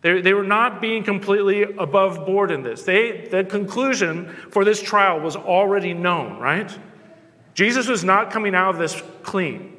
They, 0.03 0.19
they 0.21 0.33
were 0.33 0.43
not 0.43 0.81
being 0.81 1.03
completely 1.03 1.63
above 1.63 2.25
board 2.25 2.51
in 2.51 2.61
this. 2.61 2.83
They, 2.83 3.27
the 3.31 3.45
conclusion 3.45 4.27
for 4.51 4.65
this 4.65 4.81
trial 4.81 5.21
was 5.21 5.35
already 5.35 5.93
known, 5.93 6.39
right? 6.39 6.77
Jesus 7.53 7.87
was 7.87 8.03
not 8.03 8.29
coming 8.29 8.53
out 8.53 8.71
of 8.71 8.77
this 8.77 9.01
clean. 9.23 9.77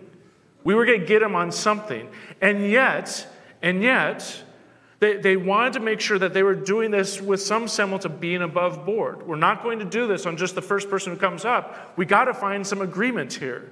We 0.64 0.74
were 0.74 0.86
going 0.86 1.00
to 1.00 1.06
get 1.06 1.20
him 1.20 1.34
on 1.36 1.52
something. 1.52 2.08
And 2.40 2.70
yet, 2.70 3.26
and 3.60 3.82
yet, 3.82 4.42
they, 4.98 5.18
they 5.18 5.36
wanted 5.36 5.74
to 5.74 5.80
make 5.80 6.00
sure 6.00 6.18
that 6.18 6.32
they 6.32 6.42
were 6.42 6.54
doing 6.54 6.90
this 6.90 7.20
with 7.20 7.42
some 7.42 7.68
semblance 7.68 8.06
of 8.06 8.18
being 8.18 8.40
above 8.40 8.86
board. 8.86 9.26
We're 9.26 9.36
not 9.36 9.62
going 9.62 9.80
to 9.80 9.84
do 9.84 10.06
this 10.06 10.24
on 10.24 10.38
just 10.38 10.54
the 10.54 10.62
first 10.62 10.88
person 10.88 11.12
who 11.12 11.18
comes 11.18 11.44
up. 11.44 11.92
We 11.98 12.06
got 12.06 12.24
to 12.24 12.34
find 12.34 12.66
some 12.66 12.80
agreement 12.80 13.34
here. 13.34 13.70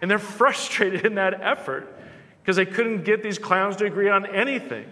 And 0.00 0.08
they're 0.08 0.18
frustrated 0.20 1.04
in 1.04 1.16
that 1.16 1.40
effort 1.42 1.92
because 2.40 2.54
they 2.54 2.66
couldn't 2.66 3.02
get 3.02 3.24
these 3.24 3.38
clowns 3.38 3.74
to 3.76 3.86
agree 3.86 4.08
on 4.08 4.26
anything. 4.26 4.86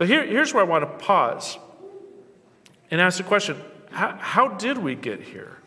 But 0.00 0.08
here, 0.08 0.24
here's 0.24 0.54
where 0.54 0.64
I 0.64 0.66
want 0.66 0.82
to 0.82 1.04
pause 1.04 1.58
and 2.90 3.02
ask 3.02 3.18
the 3.18 3.22
question 3.22 3.58
how, 3.90 4.16
how 4.18 4.48
did 4.48 4.78
we 4.78 4.94
get 4.94 5.20
here? 5.20 5.58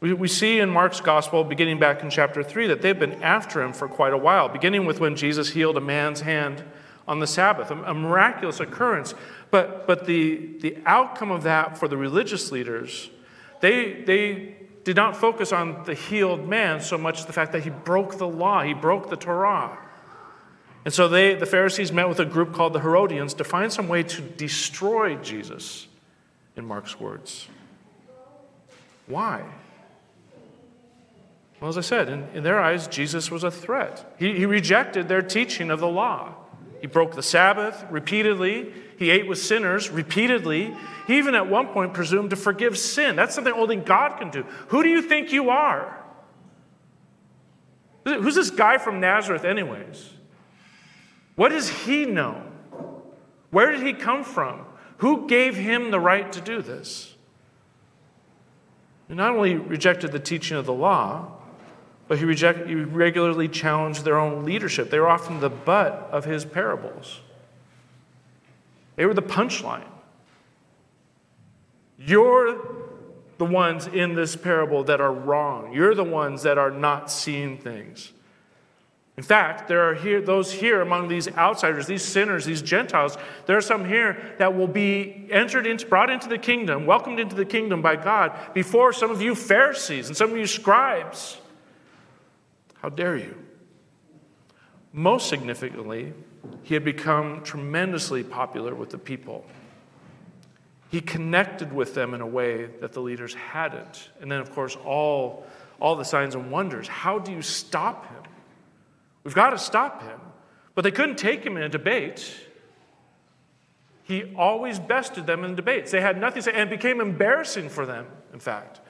We, 0.00 0.12
we 0.12 0.28
see 0.28 0.60
in 0.60 0.68
Mark's 0.68 1.00
gospel, 1.00 1.42
beginning 1.42 1.78
back 1.78 2.02
in 2.02 2.10
chapter 2.10 2.42
3, 2.42 2.66
that 2.66 2.82
they've 2.82 2.98
been 2.98 3.22
after 3.22 3.62
him 3.62 3.72
for 3.72 3.88
quite 3.88 4.12
a 4.12 4.18
while, 4.18 4.50
beginning 4.50 4.84
with 4.84 5.00
when 5.00 5.16
Jesus 5.16 5.48
healed 5.48 5.78
a 5.78 5.80
man's 5.80 6.20
hand 6.20 6.62
on 7.06 7.18
the 7.18 7.26
Sabbath, 7.26 7.70
a, 7.70 7.82
a 7.84 7.94
miraculous 7.94 8.60
occurrence. 8.60 9.14
But, 9.50 9.86
but 9.86 10.04
the, 10.04 10.58
the 10.60 10.76
outcome 10.84 11.30
of 11.30 11.44
that 11.44 11.78
for 11.78 11.88
the 11.88 11.96
religious 11.96 12.52
leaders, 12.52 13.08
they, 13.62 14.02
they 14.02 14.54
did 14.84 14.96
not 14.96 15.16
focus 15.16 15.50
on 15.50 15.82
the 15.84 15.94
healed 15.94 16.46
man 16.46 16.82
so 16.82 16.98
much 16.98 17.24
the 17.24 17.32
fact 17.32 17.52
that 17.52 17.62
he 17.62 17.70
broke 17.70 18.18
the 18.18 18.28
law, 18.28 18.62
he 18.62 18.74
broke 18.74 19.08
the 19.08 19.16
Torah. 19.16 19.78
And 20.84 20.94
so 20.94 21.08
they, 21.08 21.34
the 21.34 21.46
Pharisees 21.46 21.92
met 21.92 22.08
with 22.08 22.20
a 22.20 22.24
group 22.24 22.52
called 22.52 22.72
the 22.72 22.80
Herodians 22.80 23.34
to 23.34 23.44
find 23.44 23.72
some 23.72 23.88
way 23.88 24.02
to 24.04 24.22
destroy 24.22 25.16
Jesus 25.16 25.86
in 26.56 26.64
Mark's 26.64 26.98
words. 26.98 27.48
Why? 29.06 29.44
Well, 31.60 31.68
as 31.68 31.76
I 31.76 31.82
said, 31.82 32.08
in, 32.08 32.28
in 32.34 32.42
their 32.44 32.60
eyes, 32.60 32.86
Jesus 32.86 33.30
was 33.30 33.42
a 33.42 33.50
threat. 33.50 34.14
He, 34.18 34.34
he 34.34 34.46
rejected 34.46 35.08
their 35.08 35.22
teaching 35.22 35.70
of 35.70 35.80
the 35.80 35.88
law. 35.88 36.34
He 36.80 36.86
broke 36.86 37.14
the 37.14 37.22
Sabbath 37.22 37.84
repeatedly. 37.90 38.72
He 38.98 39.10
ate 39.10 39.26
with 39.26 39.38
sinners 39.38 39.90
repeatedly. 39.90 40.76
He 41.06 41.18
even 41.18 41.34
at 41.34 41.48
one 41.48 41.68
point 41.68 41.94
presumed 41.94 42.30
to 42.30 42.36
forgive 42.36 42.78
sin. 42.78 43.16
That's 43.16 43.34
something 43.34 43.52
only 43.52 43.76
God 43.76 44.18
can 44.18 44.30
do. 44.30 44.44
Who 44.68 44.82
do 44.82 44.88
you 44.88 45.02
think 45.02 45.32
you 45.32 45.50
are? 45.50 45.96
Who's 48.04 48.36
this 48.36 48.50
guy 48.50 48.78
from 48.78 49.00
Nazareth, 49.00 49.44
anyways? 49.44 50.10
What 51.38 51.50
does 51.50 51.68
he 51.68 52.04
know? 52.04 52.42
Where 53.50 53.70
did 53.70 53.86
he 53.86 53.92
come 53.92 54.24
from? 54.24 54.66
Who 54.96 55.28
gave 55.28 55.54
him 55.54 55.92
the 55.92 56.00
right 56.00 56.32
to 56.32 56.40
do 56.40 56.60
this? 56.60 57.14
He 59.06 59.14
not 59.14 59.36
only 59.36 59.54
rejected 59.54 60.10
the 60.10 60.18
teaching 60.18 60.56
of 60.56 60.66
the 60.66 60.72
law, 60.72 61.30
but 62.08 62.18
he, 62.18 62.24
reject, 62.24 62.66
he 62.66 62.74
regularly 62.74 63.46
challenged 63.46 64.04
their 64.04 64.18
own 64.18 64.44
leadership. 64.44 64.90
They 64.90 64.98
were 64.98 65.08
often 65.08 65.38
the 65.38 65.48
butt 65.48 66.08
of 66.10 66.24
his 66.24 66.44
parables, 66.44 67.20
they 68.96 69.06
were 69.06 69.14
the 69.14 69.22
punchline. 69.22 69.86
You're 72.00 72.60
the 73.38 73.44
ones 73.44 73.86
in 73.86 74.16
this 74.16 74.34
parable 74.34 74.82
that 74.84 75.00
are 75.00 75.12
wrong. 75.12 75.72
You're 75.72 75.94
the 75.94 76.02
ones 76.02 76.42
that 76.42 76.58
are 76.58 76.72
not 76.72 77.12
seeing 77.12 77.58
things. 77.58 78.12
In 79.18 79.24
fact, 79.24 79.66
there 79.66 79.90
are 79.90 79.94
here, 79.94 80.20
those 80.20 80.52
here 80.52 80.80
among 80.80 81.08
these 81.08 81.26
outsiders, 81.36 81.88
these 81.88 82.04
sinners, 82.04 82.44
these 82.44 82.62
Gentiles, 82.62 83.18
there 83.46 83.56
are 83.56 83.60
some 83.60 83.84
here 83.84 84.16
that 84.38 84.56
will 84.56 84.68
be 84.68 85.26
entered 85.32 85.66
into, 85.66 85.86
brought 85.86 86.08
into 86.08 86.28
the 86.28 86.38
kingdom, 86.38 86.86
welcomed 86.86 87.18
into 87.18 87.34
the 87.34 87.44
kingdom 87.44 87.82
by 87.82 87.96
God 87.96 88.30
before 88.54 88.92
some 88.92 89.10
of 89.10 89.20
you 89.20 89.34
Pharisees 89.34 90.06
and 90.06 90.16
some 90.16 90.30
of 90.30 90.36
you 90.36 90.46
scribes. 90.46 91.38
How 92.76 92.90
dare 92.90 93.16
you? 93.16 93.34
Most 94.92 95.28
significantly, 95.28 96.12
he 96.62 96.74
had 96.74 96.84
become 96.84 97.42
tremendously 97.42 98.22
popular 98.22 98.72
with 98.72 98.90
the 98.90 98.98
people. 98.98 99.44
He 100.92 101.00
connected 101.00 101.72
with 101.72 101.92
them 101.92 102.14
in 102.14 102.20
a 102.20 102.26
way 102.26 102.66
that 102.80 102.92
the 102.92 103.00
leaders 103.00 103.34
hadn't. 103.34 104.10
And 104.20 104.30
then, 104.30 104.38
of 104.38 104.52
course, 104.54 104.76
all, 104.84 105.44
all 105.80 105.96
the 105.96 106.04
signs 106.04 106.36
and 106.36 106.52
wonders. 106.52 106.86
How 106.86 107.18
do 107.18 107.32
you 107.32 107.42
stop 107.42 108.06
him? 108.12 108.17
We've 109.28 109.34
got 109.34 109.50
to 109.50 109.58
stop 109.58 110.02
him. 110.02 110.18
But 110.74 110.84
they 110.84 110.90
couldn't 110.90 111.18
take 111.18 111.44
him 111.44 111.58
in 111.58 111.62
a 111.62 111.68
debate. 111.68 112.34
He 114.04 114.34
always 114.38 114.78
bested 114.78 115.26
them 115.26 115.44
in 115.44 115.54
debates. 115.54 115.90
They 115.90 116.00
had 116.00 116.18
nothing 116.18 116.36
to 116.36 116.42
say, 116.44 116.52
and 116.52 116.62
it 116.62 116.70
became 116.70 116.98
embarrassing 117.02 117.68
for 117.68 117.84
them, 117.84 118.06
in 118.32 118.40
fact. 118.40 118.80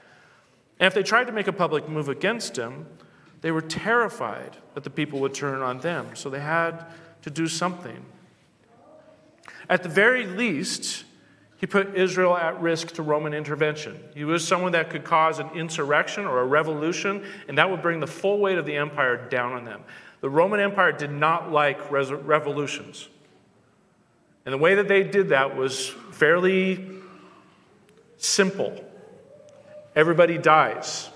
And 0.79 0.87
if 0.87 0.93
they 0.93 1.03
tried 1.03 1.25
to 1.25 1.33
make 1.33 1.47
a 1.47 1.51
public 1.51 1.89
move 1.89 2.07
against 2.07 2.57
him, 2.57 2.85
they 3.41 3.51
were 3.51 3.59
terrified 3.59 4.55
that 4.75 4.85
the 4.85 4.89
people 4.89 5.19
would 5.19 5.33
turn 5.33 5.61
on 5.61 5.79
them. 5.79 6.11
So 6.13 6.29
they 6.29 6.39
had 6.39 6.85
to 7.23 7.29
do 7.29 7.45
something. 7.45 8.05
At 9.69 9.83
the 9.83 9.89
very 9.89 10.25
least, 10.25 11.03
he 11.57 11.67
put 11.67 11.95
Israel 11.95 12.37
at 12.37 12.61
risk 12.61 12.93
to 12.93 13.03
Roman 13.03 13.33
intervention. 13.33 13.99
He 14.15 14.23
was 14.23 14.47
someone 14.47 14.71
that 14.71 14.89
could 14.89 15.03
cause 15.03 15.39
an 15.39 15.49
insurrection 15.49 16.23
or 16.23 16.39
a 16.39 16.45
revolution, 16.45 17.25
and 17.49 17.57
that 17.57 17.69
would 17.69 17.81
bring 17.81 17.99
the 17.99 18.07
full 18.07 18.39
weight 18.39 18.57
of 18.57 18.65
the 18.65 18.77
empire 18.77 19.27
down 19.27 19.51
on 19.51 19.65
them. 19.65 19.83
The 20.21 20.29
Roman 20.29 20.59
Empire 20.59 20.91
did 20.91 21.11
not 21.11 21.51
like 21.51 21.91
revolutions. 21.91 23.07
And 24.45 24.53
the 24.53 24.57
way 24.57 24.75
that 24.75 24.87
they 24.87 25.03
did 25.03 25.29
that 25.29 25.55
was 25.55 25.89
fairly 26.11 26.85
simple 28.17 28.85
everybody 29.95 30.37
dies. 30.37 31.09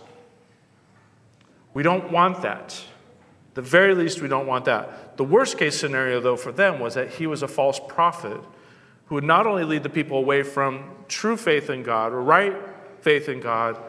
We 1.73 1.83
don't 1.83 2.11
want 2.11 2.41
that. 2.41 2.83
The 3.53 3.61
very 3.61 3.95
least, 3.95 4.21
we 4.21 4.27
don't 4.27 4.47
want 4.47 4.65
that. 4.65 5.15
The 5.17 5.23
worst 5.23 5.57
case 5.57 5.79
scenario, 5.79 6.19
though, 6.19 6.35
for 6.35 6.51
them 6.51 6.79
was 6.79 6.95
that 6.95 7.11
he 7.11 7.27
was 7.27 7.43
a 7.43 7.47
false 7.47 7.79
prophet 7.87 8.41
who 9.05 9.15
would 9.15 9.23
not 9.23 9.45
only 9.45 9.63
lead 9.63 9.83
the 9.83 9.89
people 9.89 10.17
away 10.17 10.43
from 10.43 10.89
true 11.07 11.37
faith 11.37 11.69
in 11.69 11.83
God 11.83 12.11
or 12.11 12.21
right 12.21 12.55
faith 13.01 13.29
in 13.29 13.39
God, 13.39 13.79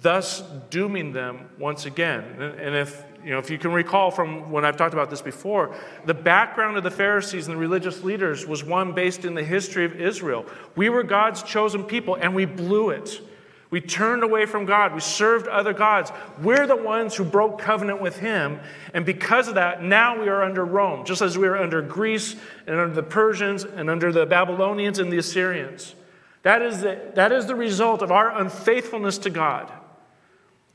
thus 0.00 0.42
dooming 0.70 1.12
them 1.12 1.48
once 1.58 1.86
again. 1.86 2.22
And 2.40 2.74
if 2.74 3.04
you 3.26 3.32
know, 3.32 3.38
if 3.40 3.50
you 3.50 3.58
can 3.58 3.72
recall 3.72 4.12
from 4.12 4.52
when 4.52 4.64
I've 4.64 4.76
talked 4.76 4.94
about 4.94 5.10
this 5.10 5.20
before, 5.20 5.74
the 6.04 6.14
background 6.14 6.76
of 6.76 6.84
the 6.84 6.92
Pharisees 6.92 7.48
and 7.48 7.56
the 7.56 7.60
religious 7.60 8.04
leaders 8.04 8.46
was 8.46 8.62
one 8.62 8.92
based 8.92 9.24
in 9.24 9.34
the 9.34 9.42
history 9.42 9.84
of 9.84 10.00
Israel. 10.00 10.46
We 10.76 10.90
were 10.90 11.02
God's 11.02 11.42
chosen 11.42 11.82
people 11.82 12.14
and 12.14 12.36
we 12.36 12.44
blew 12.44 12.90
it. 12.90 13.20
We 13.68 13.80
turned 13.80 14.22
away 14.22 14.46
from 14.46 14.64
God. 14.64 14.94
We 14.94 15.00
served 15.00 15.48
other 15.48 15.72
gods. 15.72 16.12
We're 16.40 16.68
the 16.68 16.76
ones 16.76 17.16
who 17.16 17.24
broke 17.24 17.58
covenant 17.58 18.00
with 18.00 18.16
Him. 18.16 18.60
And 18.94 19.04
because 19.04 19.48
of 19.48 19.56
that, 19.56 19.82
now 19.82 20.22
we 20.22 20.28
are 20.28 20.44
under 20.44 20.64
Rome, 20.64 21.04
just 21.04 21.20
as 21.20 21.36
we 21.36 21.48
were 21.48 21.58
under 21.58 21.82
Greece 21.82 22.36
and 22.68 22.78
under 22.78 22.94
the 22.94 23.02
Persians 23.02 23.64
and 23.64 23.90
under 23.90 24.12
the 24.12 24.24
Babylonians 24.24 25.00
and 25.00 25.12
the 25.12 25.18
Assyrians. 25.18 25.96
That 26.44 26.62
is 26.62 26.82
the, 26.82 27.10
that 27.16 27.32
is 27.32 27.46
the 27.46 27.56
result 27.56 28.02
of 28.02 28.12
our 28.12 28.38
unfaithfulness 28.38 29.18
to 29.18 29.30
God. 29.30 29.72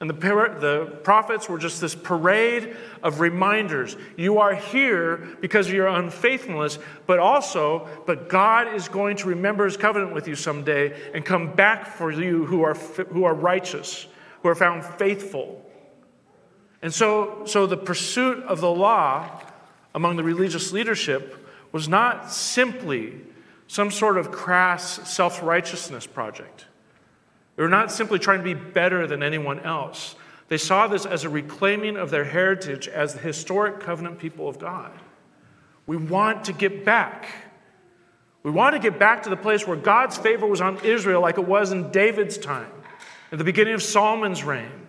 And 0.02 0.10
the, 0.10 0.16
the 0.16 1.00
prophets 1.04 1.48
were 1.48 1.60
just 1.60 1.80
this 1.80 1.94
parade 1.94 2.76
of 3.04 3.20
reminders. 3.20 3.96
You 4.18 4.40
are 4.40 4.56
here 4.56 5.38
because 5.42 5.68
of 5.68 5.74
your 5.76 5.88
unfaithfulness, 5.88 6.80
but 7.06 7.20
also, 7.20 7.88
but 8.08 8.28
God 8.28 8.74
is 8.74 8.90
going 8.90 9.18
to 9.18 9.28
remember 9.28 9.64
his 9.64 9.78
covenant 9.78 10.12
with 10.16 10.28
you 10.28 10.34
someday 10.34 11.00
and 11.14 11.24
come 11.24 11.54
back 11.54 11.86
for 11.86 12.12
you 12.12 12.48
who 12.48 12.64
are, 12.64 12.74
who 12.74 13.26
are 13.26 13.36
righteous, 13.36 14.08
who 14.42 14.50
are 14.50 14.56
found 14.56 14.84
faithful. 14.84 15.64
And 16.82 16.92
so, 16.92 17.44
so 17.46 17.68
the 17.68 17.78
pursuit 17.78 18.44
of 18.46 18.60
the 18.60 18.72
law 18.72 19.44
among 19.94 20.16
the 20.16 20.24
religious 20.24 20.72
leadership 20.72 21.48
was 21.72 21.88
not 21.88 22.32
simply 22.32 23.22
some 23.68 23.92
sort 23.92 24.18
of 24.18 24.32
crass 24.32 25.08
self 25.08 25.44
righteousness 25.44 26.08
project. 26.08 26.66
They 27.56 27.64
were 27.64 27.70
not 27.70 27.92
simply 27.92 28.20
trying 28.20 28.40
to 28.40 28.44
be 28.44 28.54
better 28.54 29.08
than 29.08 29.24
anyone 29.24 29.60
else. 29.60 30.16
They 30.48 30.58
saw 30.58 30.88
this 30.88 31.06
as 31.06 31.24
a 31.24 31.30
reclaiming 31.30 31.98
of 31.98 32.10
their 32.10 32.26
heritage 32.26 32.88
as 32.88 33.14
the 33.14 33.20
historic 33.20 33.80
covenant 33.80 34.20
people 34.20 34.50
of 34.50 34.60
God. 34.60 34.92
We 35.88 35.98
want 35.98 36.46
to 36.46 36.54
get 36.54 36.86
back. 36.86 37.28
We 38.44 38.52
want 38.52 38.76
to 38.76 38.80
get 38.80 38.98
back 39.00 39.24
to 39.24 39.30
the 39.30 39.38
place 39.38 39.68
where 39.68 39.78
God's 39.78 40.18
favor 40.18 40.48
was 40.48 40.62
on 40.62 40.84
Israel 40.84 41.22
like 41.22 41.38
it 41.38 41.48
was 41.48 41.72
in 41.72 41.92
David's 41.92 42.38
time, 42.38 42.72
at 43.32 43.38
the 43.38 43.44
beginning 43.44 43.74
of 43.74 43.84
Solomon's 43.84 44.44
reign. 44.44 44.88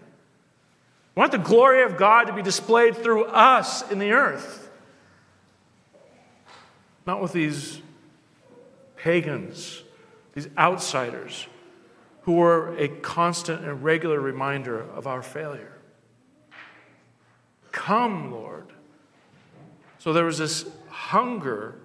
We 1.14 1.20
want 1.20 1.32
the 1.32 1.38
glory 1.38 1.82
of 1.82 1.96
God 1.96 2.24
to 2.24 2.32
be 2.32 2.42
displayed 2.42 2.96
through 2.96 3.24
us 3.26 3.88
in 3.90 3.98
the 3.98 4.12
earth, 4.12 4.70
not 7.06 7.20
with 7.20 7.32
these 7.32 7.80
pagans, 8.96 9.82
these 10.32 10.48
outsiders 10.56 11.46
who 12.22 12.34
were 12.34 12.76
a 12.76 12.88
constant 12.88 13.64
and 13.64 13.82
regular 13.82 14.20
reminder 14.20 14.80
of 14.80 15.06
our 15.06 15.22
failure. 15.22 15.78
Come, 17.72 18.30
Lord. 18.30 18.66
So 19.98 20.12
there 20.12 20.24
was 20.24 20.38
this 20.38 20.66
hunger 20.88 21.76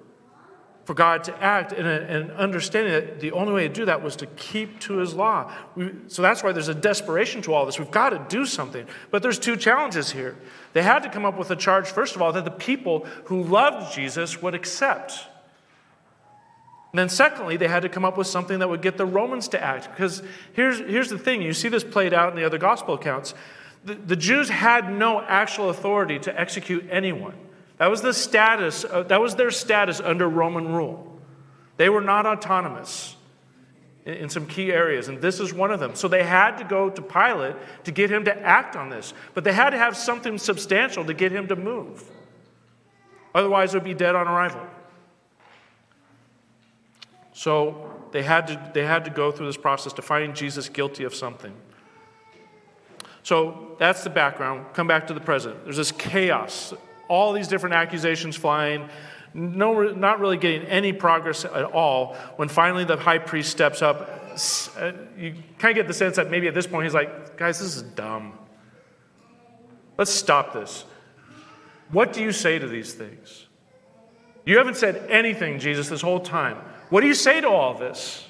for 0.86 0.94
God 0.94 1.26
to 1.26 1.44
act 1.44 1.74
and, 1.74 1.86
and 1.86 2.32
understanding 2.32 2.94
that 2.94 3.20
the 3.20 3.34
only 3.34 3.52
way 3.52 3.68
to 3.68 3.74
do 3.74 3.86
that 3.86 4.02
was 4.02 4.16
to 4.18 4.26
keep 4.26 4.80
to 4.80 4.98
his 4.98 5.14
law. 5.14 5.52
We, 5.76 5.92
so 6.08 6.22
that's 6.22 6.44
why 6.44 6.54
there's 6.54 6.70
a 6.70 6.74
desperation 6.74 7.42
to 7.42 7.54
all 7.54 7.66
this. 7.66 7.78
We've 7.78 7.92
got 7.92 8.12
to 8.12 8.26
do 8.30 8.46
something. 8.46 8.88
But 9.12 9.22
there's 9.22 9.38
two 9.38 9.58
challenges 9.58 10.12
here. 10.12 10.38
They 10.72 10.84
had 10.84 11.04
to 11.04 11.10
come 11.10 11.26
up 11.26 11.38
with 11.38 11.52
a 11.52 11.58
charge, 11.58 11.88
first 11.88 12.16
of 12.16 12.22
all, 12.22 12.32
that 12.32 12.46
the 12.46 12.52
people 12.52 13.06
who 13.26 13.44
loved 13.44 13.94
Jesus 13.94 14.42
would 14.42 14.56
accept. 14.56 15.26
And 16.92 17.00
then, 17.00 17.10
secondly, 17.10 17.58
they 17.58 17.68
had 17.68 17.82
to 17.82 17.90
come 17.90 18.06
up 18.06 18.18
with 18.18 18.28
something 18.28 18.60
that 18.60 18.70
would 18.70 18.82
get 18.82 18.98
the 18.98 19.06
Romans 19.06 19.50
to 19.50 19.62
act. 19.62 19.90
Because 19.90 20.24
here's, 20.54 20.80
here's 20.80 21.10
the 21.10 21.18
thing 21.18 21.42
you 21.42 21.54
see 21.54 21.68
this 21.68 21.84
played 21.84 22.14
out 22.14 22.32
in 22.32 22.38
the 22.38 22.46
other 22.46 22.58
gospel 22.58 22.96
accounts. 22.96 23.34
The, 23.84 23.96
the 23.96 24.16
Jews 24.16 24.50
had 24.50 24.92
no 24.92 25.22
actual 25.22 25.70
authority 25.70 26.18
to 26.20 26.40
execute 26.40 26.86
anyone. 26.90 27.36
That 27.78 27.88
was 27.88 28.02
the 28.02 28.14
status, 28.14 28.86
uh, 28.86 29.04
that 29.04 29.22
was 29.22 29.36
their 29.36 29.52
status 29.52 30.00
under 30.00 30.28
Roman 30.28 30.70
rule. 30.70 31.20
They 31.76 31.90
were 31.90 32.02
not 32.02 32.26
autonomous 32.26 33.16
in, 34.06 34.14
in 34.16 34.30
some 34.30 34.48
key 34.48 34.72
areas, 34.72 35.10
and 35.10 35.22
this 35.22 35.40
is 35.40 35.54
one 35.54 35.72
of 35.72 35.80
them. 35.80 35.94
So 35.94 36.08
they 36.08 36.24
had 36.24 36.58
to 36.58 36.64
go 36.64 36.90
to 36.90 37.02
Pilate 37.02 37.56
to 37.84 37.92
get 37.92 38.10
him 38.10 38.26
to 38.26 38.36
act 38.40 38.76
on 38.76 38.90
this. 38.90 39.14
But 39.34 39.44
they 39.44 39.54
had 39.54 39.72
to 39.72 39.78
have 39.78 39.96
something 39.96 40.38
substantial 40.38 41.06
to 41.06 41.14
get 41.14 41.32
him 41.32 41.48
to 41.50 41.56
move. 41.56 42.04
Otherwise, 43.36 43.76
it 43.76 43.78
would 43.78 43.84
be 43.84 43.94
dead 43.94 44.16
on 44.16 44.28
arrival. 44.28 44.62
So 47.38 47.94
they 48.14 48.24
had, 48.24 48.48
to, 48.48 48.72
they 48.74 48.84
had 48.84 49.06
to 49.06 49.12
go 49.12 49.32
through 49.32 49.46
this 49.46 49.58
process 49.58 49.94
to 49.94 50.02
find 50.02 50.36
Jesus 50.36 50.70
guilty 50.70 51.04
of 51.04 51.14
something. 51.14 51.54
So 53.22 53.76
that's 53.78 54.04
the 54.04 54.10
background. 54.10 54.74
Come 54.74 54.88
back 54.88 55.06
to 55.06 55.14
the 55.14 55.20
present. 55.20 55.64
There's 55.64 55.78
this 55.78 55.92
chaos, 55.92 56.74
all 57.08 57.34
these 57.34 57.48
different 57.48 57.76
accusations 57.76 58.36
flying, 58.36 58.90
no, 59.36 59.84
not 59.92 60.20
really 60.20 60.38
getting 60.38 60.64
any 60.64 60.94
progress 60.94 61.46
at 61.46 61.64
all. 61.64 62.16
When 62.38 62.50
finally 62.50 62.86
the 62.86 62.98
high 62.98 63.20
priest 63.20 63.52
steps 63.52 63.84
up, 63.84 64.10
uh, 64.80 64.94
you 65.16 65.36
kind 65.60 65.78
of 65.78 65.84
get 65.84 65.86
the 65.88 65.94
sense 65.94 66.16
that 66.16 66.32
maybe 66.32 66.48
at 66.48 66.56
this 66.56 66.66
point 66.66 66.86
he's 66.86 66.96
like, 66.96 67.38
guys, 67.38 67.60
this 67.60 67.76
is 67.76 67.84
dumb. 67.84 68.34
Let's 69.96 70.10
stop 70.10 70.54
this. 70.54 70.86
What 71.92 72.14
do 72.14 72.24
you 72.24 72.32
say 72.32 72.58
to 72.58 72.68
these 72.68 72.96
things? 72.96 73.46
You 74.44 74.58
haven't 74.58 74.78
said 74.78 75.06
anything, 75.08 75.60
Jesus, 75.60 75.88
this 75.88 76.02
whole 76.02 76.20
time. 76.20 76.58
What 76.90 77.02
do 77.02 77.08
you 77.08 77.14
say 77.14 77.42
to 77.42 77.50
all 77.50 77.74
this? 77.74 78.26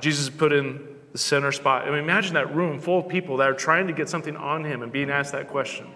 Jesus 0.00 0.28
put 0.28 0.52
in 0.52 0.86
the 1.12 1.18
center 1.18 1.52
spot. 1.52 1.86
I 1.86 1.90
mean, 1.90 2.00
imagine 2.00 2.34
that 2.34 2.54
room 2.54 2.80
full 2.80 2.98
of 2.98 3.08
people 3.08 3.38
that 3.38 3.48
are 3.48 3.54
trying 3.54 3.86
to 3.86 3.92
get 3.92 4.08
something 4.08 4.36
on 4.36 4.64
him 4.64 4.82
and 4.82 4.92
being 4.92 5.10
asked 5.10 5.32
that 5.32 5.48
question. 5.48 5.86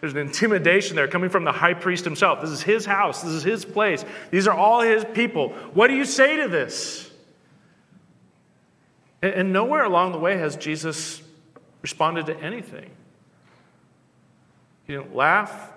There's 0.00 0.12
an 0.12 0.20
intimidation 0.20 0.96
there 0.96 1.08
coming 1.08 1.30
from 1.30 1.44
the 1.44 1.52
high 1.52 1.74
priest 1.74 2.04
himself. 2.04 2.40
This 2.40 2.50
is 2.50 2.62
his 2.62 2.86
house, 2.86 3.22
this 3.22 3.32
is 3.32 3.42
his 3.42 3.64
place. 3.64 4.04
These 4.30 4.46
are 4.46 4.56
all 4.56 4.80
his 4.80 5.04
people. 5.12 5.50
What 5.72 5.88
do 5.88 5.94
you 5.94 6.04
say 6.04 6.36
to 6.42 6.48
this? 6.48 7.10
And 9.22 9.52
nowhere 9.52 9.84
along 9.84 10.12
the 10.12 10.18
way 10.18 10.36
has 10.36 10.56
Jesus 10.56 11.22
responded 11.80 12.26
to 12.26 12.38
anything. 12.38 12.90
He 14.86 14.92
didn't 14.92 15.14
laugh, 15.16 15.72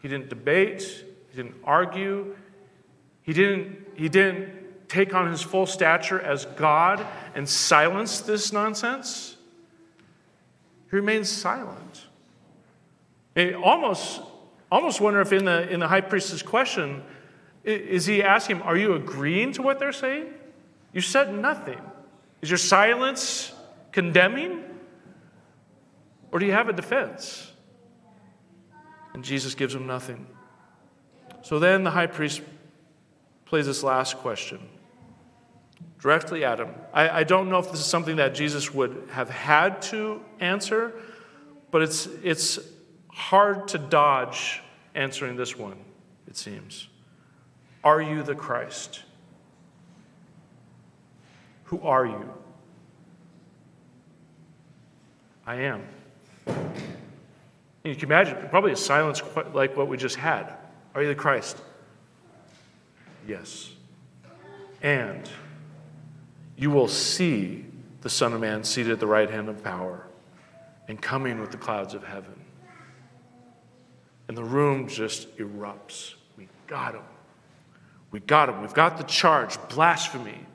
he 0.00 0.08
didn't 0.08 0.28
debate, 0.28 1.04
he 1.32 1.42
didn't 1.42 1.56
argue. 1.64 2.36
He 3.22 3.32
didn't, 3.32 3.78
he 3.94 4.10
didn't 4.10 4.88
take 4.88 5.14
on 5.14 5.30
his 5.30 5.40
full 5.40 5.64
stature 5.64 6.20
as 6.20 6.44
God 6.44 7.06
and 7.34 7.48
silence 7.48 8.20
this 8.20 8.52
nonsense. 8.52 9.36
He 10.90 10.96
remains 10.96 11.30
silent. 11.30 12.04
I 13.34 13.54
almost, 13.54 14.20
almost 14.70 15.00
wonder 15.00 15.22
if 15.22 15.32
in 15.32 15.46
the, 15.46 15.66
in 15.70 15.80
the 15.80 15.88
high 15.88 16.02
priest's 16.02 16.42
question, 16.42 17.02
is 17.64 18.04
he 18.04 18.22
asking 18.22 18.56
him, 18.56 18.62
Are 18.64 18.76
you 18.76 18.92
agreeing 18.92 19.52
to 19.52 19.62
what 19.62 19.78
they're 19.78 19.92
saying? 19.92 20.26
You 20.92 21.00
said 21.00 21.32
nothing. 21.32 21.80
Is 22.42 22.50
your 22.50 22.58
silence 22.58 23.54
condemning? 23.90 24.64
Or 26.30 26.38
do 26.38 26.44
you 26.44 26.52
have 26.52 26.68
a 26.68 26.74
defense? 26.74 27.50
And 29.14 29.24
Jesus 29.24 29.54
gives 29.54 29.74
him 29.74 29.86
nothing. 29.86 30.26
So 31.42 31.58
then 31.58 31.84
the 31.84 31.90
high 31.90 32.06
priest 32.06 32.40
plays 33.44 33.66
this 33.66 33.82
last 33.82 34.16
question 34.18 34.60
directly 36.00 36.44
at 36.44 36.58
him. 36.58 36.70
I, 36.92 37.20
I, 37.20 37.22
don't 37.22 37.48
know 37.48 37.60
if 37.60 37.70
this 37.70 37.78
is 37.78 37.86
something 37.86 38.16
that 38.16 38.34
Jesus 38.34 38.74
would 38.74 39.08
have 39.12 39.30
had 39.30 39.80
to 39.82 40.20
answer, 40.40 40.92
but 41.70 41.80
it's, 41.80 42.06
it's 42.24 42.58
hard 43.08 43.68
to 43.68 43.78
dodge 43.78 44.62
answering 44.96 45.36
this 45.36 45.56
one, 45.56 45.76
it 46.26 46.36
seems. 46.36 46.88
Are 47.84 48.02
you 48.02 48.24
the 48.24 48.34
Christ? 48.34 49.02
Who 51.64 51.80
are 51.82 52.04
you? 52.04 52.28
I 55.46 55.54
am. 55.56 55.82
You 57.84 57.94
can 57.94 58.04
imagine, 58.04 58.36
probably 58.50 58.72
a 58.72 58.76
silence 58.76 59.22
like 59.52 59.76
what 59.76 59.86
we 59.86 59.96
just 59.96 60.16
had. 60.16 60.54
Are 60.94 61.02
you 61.02 61.08
the 61.08 61.14
Christ? 61.14 61.56
Yes. 63.26 63.70
And 64.82 65.28
you 66.56 66.70
will 66.70 66.88
see 66.88 67.64
the 68.02 68.10
Son 68.10 68.32
of 68.32 68.40
Man 68.40 68.64
seated 68.64 68.92
at 68.92 69.00
the 69.00 69.06
right 69.06 69.30
hand 69.30 69.48
of 69.48 69.62
power 69.62 70.06
and 70.88 71.00
coming 71.00 71.40
with 71.40 71.50
the 71.50 71.56
clouds 71.56 71.94
of 71.94 72.04
heaven. 72.04 72.34
And 74.28 74.36
the 74.36 74.44
room 74.44 74.88
just 74.88 75.36
erupts. 75.38 76.14
We 76.36 76.48
got 76.66 76.94
him. 76.94 77.02
We 78.10 78.20
got 78.20 78.48
him. 78.48 78.60
We've 78.60 78.74
got 78.74 78.98
the 78.98 79.04
charge 79.04 79.56
blasphemy. 79.68 80.46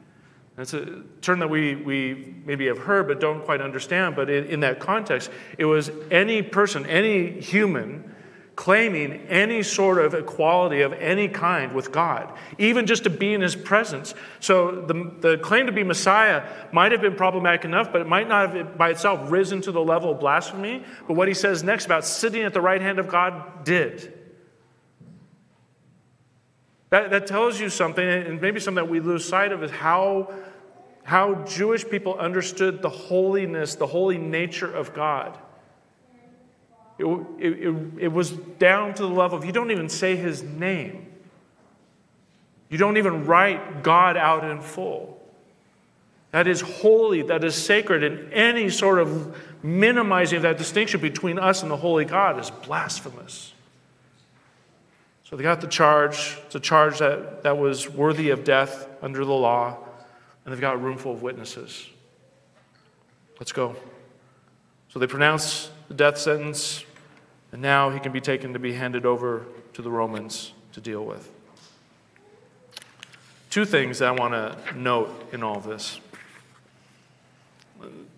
That's 0.56 0.73
a 0.73 1.04
term 1.21 1.39
that 1.39 1.50
we, 1.50 1.76
we 1.76 2.36
maybe 2.45 2.67
have 2.67 2.80
heard 2.80 3.08
but 3.08 3.19
don't 3.19 3.43
quite 3.45 3.62
understand. 3.62 4.15
But 4.15 4.30
in, 4.30 4.45
in 4.45 4.60
that 4.62 4.80
context, 4.80 5.30
it 5.58 5.65
was 5.65 5.91
any 6.12 6.41
person, 6.41 6.86
any 6.86 7.39
human 7.39 8.15
claiming 8.58 9.13
any 9.28 9.62
sort 9.62 10.00
of 10.00 10.15
equality 10.15 10.82
of 10.82 10.91
any 10.93 11.28
kind 11.30 11.74
with 11.74 11.91
God, 11.91 12.34
even 12.58 12.88
just 12.88 13.04
to 13.04 13.10
be 13.10 13.36
in 13.36 13.39
his 13.39 13.56
presence. 13.56 14.15
So 14.39 14.82
the, 14.82 15.12
the 15.20 15.38
claim 15.38 15.67
to 15.67 15.72
be 15.72 15.84
Messiah 15.84 16.43
might 16.74 16.91
have 16.91 17.00
been 17.00 17.15
problematic 17.15 17.65
enough, 17.65 17.91
but 17.91 18.02
it 18.02 18.08
might 18.08 18.28
not 18.28 18.56
have 18.56 18.76
by 18.76 18.89
itself 18.89 19.32
risen 19.32 19.62
to 19.62 19.72
the 19.72 19.80
level 19.80 20.12
of 20.12 20.20
blasphemy. 20.20 20.84
But 21.08 21.13
what 21.13 21.28
he 21.28 21.36
says 21.36 21.62
next 21.62 21.86
about 21.86 22.04
sitting 22.04 22.41
at 22.41 22.54
the 22.54 22.60
right 22.60 22.82
hand 22.82 22.98
of 22.98 23.08
God 23.08 23.63
did. 23.63 24.12
That, 26.89 27.12
that 27.12 27.28
tells 27.28 27.60
you 27.60 27.70
something, 27.70 28.06
and 28.08 28.41
maybe 28.41 28.60
something 28.60 28.84
that 28.84 28.89
we 28.89 29.02
lose 29.02 29.24
sight 29.24 29.52
of, 29.52 29.62
is 29.63 29.72
how 29.72 30.34
how 31.04 31.36
Jewish 31.46 31.88
people 31.88 32.15
understood 32.15 32.82
the 32.82 32.89
holiness, 32.89 33.76
the 33.76 33.88
holy 33.88 34.17
nature 34.17 34.70
of 34.70 34.93
God. 34.93 35.38
It, 37.00 37.06
it, 37.40 37.76
it, 38.00 38.08
was 38.12 38.32
down 38.32 38.94
to 38.96 39.04
the 39.04 39.10
level 39.10 39.38
of 39.38 39.46
you 39.46 39.52
don't 39.52 39.70
even 39.70 39.88
say 39.88 40.16
his 40.16 40.42
name. 40.42 41.06
You 42.70 42.78
don't 42.78 42.98
even 42.98 43.26
write 43.26 43.84
God 43.84 44.18
out 44.18 44.44
in 44.44 44.62
full. 44.62 45.22
That 46.32 46.48
is 46.48 46.62
holy, 46.62 47.22
that 47.24 47.44
is 47.44 47.56
sacred, 47.56 48.04
and 48.04 48.34
any 48.34 48.70
sort 48.70 49.00
of 49.00 49.38
minimizing 49.64 50.38
of 50.38 50.42
that 50.44 50.58
distinction 50.58 51.00
between 51.00 51.40
us 51.40 51.62
and 51.62 51.72
the 51.72 51.78
holy 51.78 52.06
God 52.06 52.40
is 52.40 52.50
blasphemous. 52.50 53.54
So 55.24 55.36
they 55.36 55.44
got 55.44 55.62
the 55.62 55.68
charge. 55.68 56.38
It's 56.46 56.56
a 56.56 56.60
charge 56.60 57.00
that, 57.00 57.44
that 57.44 57.58
was 57.58 57.90
worthy 57.90 58.30
of 58.30 58.44
death 58.44 58.88
under 59.02 59.24
the 59.24 59.34
law, 59.34 59.78
and 60.44 60.54
they've 60.54 60.62
got 60.62 60.76
a 60.76 60.78
room 60.78 60.98
full 60.98 61.14
of 61.14 61.22
witnesses. 61.22 61.88
Let's 63.40 63.52
go. 63.52 63.76
So 64.90 65.00
they 65.00 65.08
pronounce 65.08 65.70
the 65.90 65.94
death 65.94 66.18
sentence, 66.18 66.84
and 67.52 67.62
now 67.62 67.90
he 67.90 68.00
can 68.00 68.12
be 68.12 68.22
taken 68.22 68.54
to 68.54 68.60
be 68.60 68.74
handed 68.74 69.06
over 69.06 69.46
to 69.74 69.82
the 69.82 69.92
Romans 69.92 70.54
to 70.74 70.82
deal 70.82 71.06
with. 71.06 71.32
Two 73.50 73.66
things 73.66 74.02
I 74.02 74.12
want 74.12 74.34
to 74.34 74.78
note 74.78 75.30
in 75.32 75.44
all 75.44 75.60
this. 75.60 76.00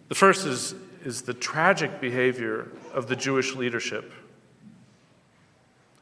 The 0.08 0.16
first 0.16 0.46
is, 0.46 0.74
is 1.06 1.22
the 1.22 1.34
tragic 1.34 2.02
behavior 2.02 2.68
of 2.94 3.08
the 3.08 3.16
Jewish 3.16 3.56
leadership. 3.56 4.12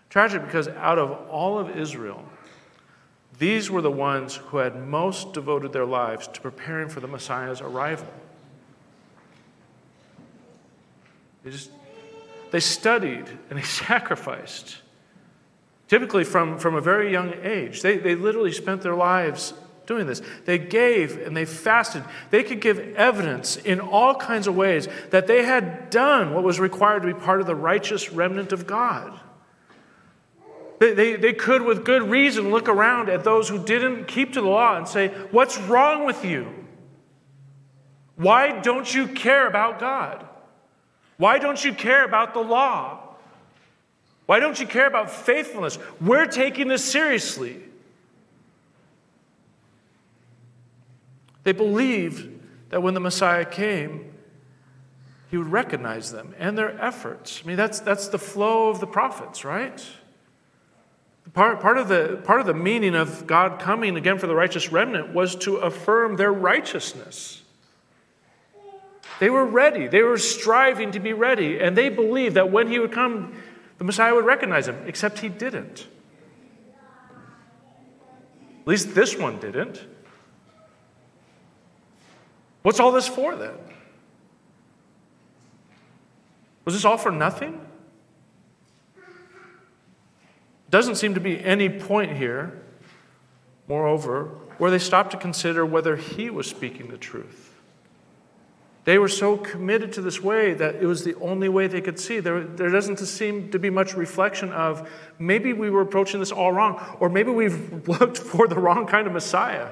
Tragic 0.10 0.44
because 0.46 0.70
out 0.70 0.98
of 0.98 1.12
all 1.30 1.60
of 1.60 1.78
Israel, 1.78 2.24
these 3.38 3.70
were 3.70 3.82
the 3.82 3.92
ones 3.92 4.38
who 4.38 4.58
had 4.58 4.88
most 4.88 5.34
devoted 5.34 5.74
their 5.74 5.86
lives 5.86 6.28
to 6.30 6.42
preparing 6.42 6.90
for 6.90 7.02
the 7.02 7.08
Messiah's 7.08 7.62
arrival. 7.62 8.08
They 11.44 11.52
just 11.52 11.70
they 12.52 12.60
studied 12.60 13.26
and 13.50 13.58
they 13.58 13.64
sacrificed, 13.64 14.78
typically 15.88 16.24
from, 16.24 16.58
from 16.58 16.76
a 16.76 16.82
very 16.82 17.12
young 17.12 17.34
age. 17.44 17.82
They, 17.82 17.98
they 17.98 18.16
literally 18.16 18.52
spent 18.52 18.82
their 18.82 18.96
lives 18.96 19.54
doing 19.86 20.06
this. 20.06 20.22
They 20.46 20.58
gave 20.58 21.18
and 21.26 21.36
they 21.36 21.46
fasted. 21.46 22.04
They 22.30 22.44
could 22.44 22.60
give 22.60 22.78
evidence 22.96 23.56
in 23.56 23.80
all 23.80 24.14
kinds 24.16 24.46
of 24.46 24.56
ways 24.56 24.88
that 25.10 25.28
they 25.28 25.44
had 25.44 25.90
done 25.90 26.34
what 26.34 26.44
was 26.44 26.60
required 26.60 27.04
to 27.04 27.08
be 27.08 27.14
part 27.14 27.42
of 27.42 27.48
the 27.48 27.56
righteous 27.56 28.12
remnant 28.12 28.52
of 28.52 28.68
God. 28.68 29.20
They, 30.80 30.94
they, 30.94 31.16
they 31.16 31.34
could, 31.34 31.64
with 31.64 31.86
good 31.86 32.04
reason, 32.04 32.52
look 32.52 32.70
around 32.70 33.10
at 33.10 33.24
those 33.24 33.50
who 33.50 33.64
didn't 33.64 34.06
keep 34.06 34.34
to 34.34 34.42
the 34.42 34.48
law 34.48 34.78
and 34.78 34.88
say, 34.88 35.08
What's 35.32 35.58
wrong 35.58 36.06
with 36.06 36.24
you? 36.24 36.54
Why 38.16 38.60
don't 38.60 38.94
you 38.94 39.08
care 39.08 39.48
about 39.48 39.80
God? 39.80 40.27
Why 41.18 41.40
don't 41.40 41.64
you 41.64 41.74
care 41.74 42.06
about 42.06 42.34
the 42.34 42.40
law? 42.40 43.00
Why 44.28 44.40
don't 44.40 44.60
you 44.60 44.68
care 44.68 44.88
about 44.88 45.10
faithfulness? 45.10 45.80
We're 46.00 46.28
taking 46.28 46.68
this 46.68 46.84
seriously. 46.84 47.62
They 51.44 51.54
believed 51.54 52.30
that 52.70 52.84
when 52.84 52.94
the 52.94 53.00
Messiah 53.00 53.46
came, 53.46 54.14
he 55.32 55.38
would 55.38 55.48
recognize 55.48 56.12
them 56.12 56.36
and 56.38 56.58
their 56.58 56.80
efforts. 56.82 57.42
I 57.44 57.48
mean, 57.48 57.58
that's, 57.58 57.80
that's 57.80 58.10
the 58.10 58.20
flow 58.20 58.70
of 58.70 58.80
the 58.80 58.88
prophets, 58.88 59.46
right? 59.46 59.84
Part, 61.34 61.60
part, 61.60 61.78
of 61.78 61.88
the, 61.88 62.22
part 62.24 62.40
of 62.40 62.46
the 62.46 62.54
meaning 62.54 62.96
of 62.96 63.28
God 63.28 63.60
coming 63.60 63.96
again 63.96 64.18
for 64.18 64.28
the 64.28 64.36
righteous 64.36 64.72
remnant 64.72 65.14
was 65.14 65.36
to 65.38 65.58
affirm 65.58 66.16
their 66.16 66.32
righteousness. 66.32 67.42
They 69.20 69.30
were 69.30 69.46
ready. 69.46 69.88
They 69.88 70.04
were 70.04 70.18
striving 70.18 70.92
to 70.92 71.00
be 71.00 71.14
ready. 71.14 71.60
And 71.60 71.76
they 71.76 71.90
believed 71.90 72.36
that 72.36 72.52
when 72.52 72.68
he 72.68 72.80
would 72.80 72.92
come, 72.92 73.34
the 73.78 73.84
Messiah 73.84 74.14
would 74.14 74.26
recognize 74.26 74.68
him, 74.68 74.78
except 74.86 75.20
he 75.20 75.30
didn't. 75.30 75.88
At 78.62 78.68
least 78.68 78.94
this 78.94 79.18
one 79.18 79.40
didn't. 79.40 79.84
What's 82.64 82.80
all 82.80 82.92
this 82.92 83.08
for 83.08 83.36
then? 83.36 83.56
Was 86.66 86.76
this 86.76 86.84
all 86.84 86.98
for 86.98 87.12
nothing? 87.12 87.62
Doesn't 90.70 90.96
seem 90.96 91.14
to 91.14 91.22
be 91.22 91.42
any 91.42 91.70
point 91.70 92.18
here, 92.18 92.62
moreover, 93.70 94.26
where 94.58 94.70
they 94.70 94.80
stopped 94.80 95.12
to 95.12 95.18
consider 95.18 95.66
whether 95.66 95.96
he 95.96 96.30
was 96.30 96.46
speaking 96.46 96.90
the 96.90 96.98
truth. 96.98 97.47
They 98.88 98.98
were 98.98 99.10
so 99.10 99.36
committed 99.36 99.92
to 99.94 100.02
this 100.02 100.24
way 100.24 100.54
that 100.54 100.76
it 100.76 100.86
was 100.86 101.04
the 101.04 101.16
only 101.16 101.50
way 101.50 101.68
they 101.68 101.82
could 101.82 102.00
see. 102.00 102.22
There, 102.22 102.46
there 102.46 102.70
doesn't 102.70 103.00
seem 103.00 103.52
to 103.52 103.60
be 103.60 103.70
much 103.70 103.96
reflection 103.96 104.54
of 104.54 104.90
maybe 105.20 105.52
we 105.52 105.70
were 105.70 105.82
approaching 105.82 106.22
this 106.22 106.32
all 106.32 106.54
wrong, 106.54 106.82
or 107.02 107.10
maybe 107.10 107.30
we've 107.30 107.86
looked 108.00 108.18
for 108.18 108.48
the 108.48 108.58
wrong 108.58 108.88
kind 108.88 109.06
of 109.06 109.12
Messiah. 109.12 109.72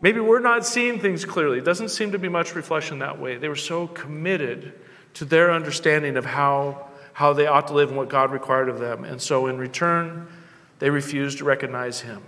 Maybe 0.00 0.20
we're 0.20 0.38
not 0.38 0.64
seeing 0.64 1.00
things 1.00 1.24
clearly. 1.24 1.58
It 1.58 1.64
doesn't 1.64 1.88
seem 1.88 2.12
to 2.12 2.18
be 2.20 2.28
much 2.28 2.54
reflection 2.54 3.00
that 3.00 3.18
way. 3.18 3.36
They 3.36 3.48
were 3.48 3.56
so 3.56 3.88
committed 3.88 4.74
to 5.14 5.24
their 5.24 5.50
understanding 5.50 6.16
of 6.16 6.24
how, 6.24 6.90
how 7.12 7.32
they 7.32 7.48
ought 7.48 7.66
to 7.66 7.74
live 7.74 7.88
and 7.88 7.98
what 7.98 8.08
God 8.08 8.30
required 8.30 8.68
of 8.68 8.78
them. 8.78 9.02
And 9.02 9.20
so, 9.20 9.48
in 9.48 9.58
return, 9.58 10.28
they 10.78 10.90
refused 10.90 11.38
to 11.38 11.44
recognize 11.44 12.02
Him. 12.02 12.22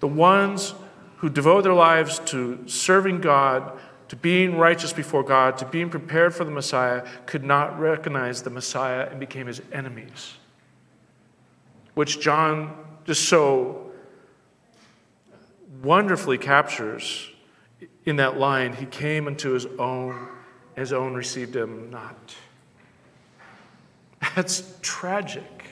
The 0.00 0.08
ones 0.08 0.74
who 1.18 1.28
devote 1.28 1.62
their 1.62 1.74
lives 1.74 2.20
to 2.26 2.66
serving 2.66 3.20
God, 3.20 3.78
to 4.08 4.16
being 4.16 4.56
righteous 4.56 4.92
before 4.92 5.22
God, 5.22 5.58
to 5.58 5.66
being 5.66 5.90
prepared 5.90 6.34
for 6.34 6.44
the 6.44 6.50
Messiah, 6.50 7.06
could 7.26 7.44
not 7.44 7.78
recognize 7.78 8.42
the 8.42 8.50
Messiah 8.50 9.08
and 9.10 9.20
became 9.20 9.46
his 9.46 9.60
enemies. 9.72 10.34
Which 11.94 12.20
John 12.20 12.84
just 13.04 13.28
so 13.28 13.90
wonderfully 15.82 16.38
captures 16.38 17.30
in 18.04 18.16
that 18.16 18.38
line 18.38 18.72
He 18.74 18.86
came 18.86 19.26
unto 19.26 19.52
His 19.52 19.66
own, 19.78 20.28
His 20.76 20.92
own 20.92 21.14
received 21.14 21.54
Him 21.54 21.90
not. 21.90 22.34
That's 24.34 24.74
tragic. 24.82 25.64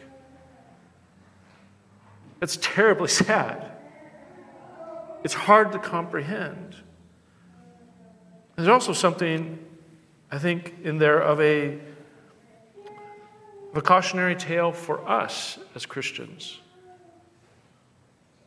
That's 2.41 2.59
terribly 2.61 3.09
sad. 3.23 3.76
It's 5.27 5.35
hard 5.35 5.73
to 5.73 5.81
comprehend. 5.81 6.77
There's 8.55 8.69
also 8.69 8.93
something, 8.93 9.59
I 10.31 10.39
think, 10.39 10.77
in 10.85 10.99
there 10.99 11.19
of 11.19 11.41
a, 11.41 11.81
of 13.73 13.77
a 13.77 13.83
cautionary 13.83 14.37
tale 14.37 14.71
for 14.71 15.05
us 15.09 15.59
as 15.75 15.85
Christians. 15.85 16.61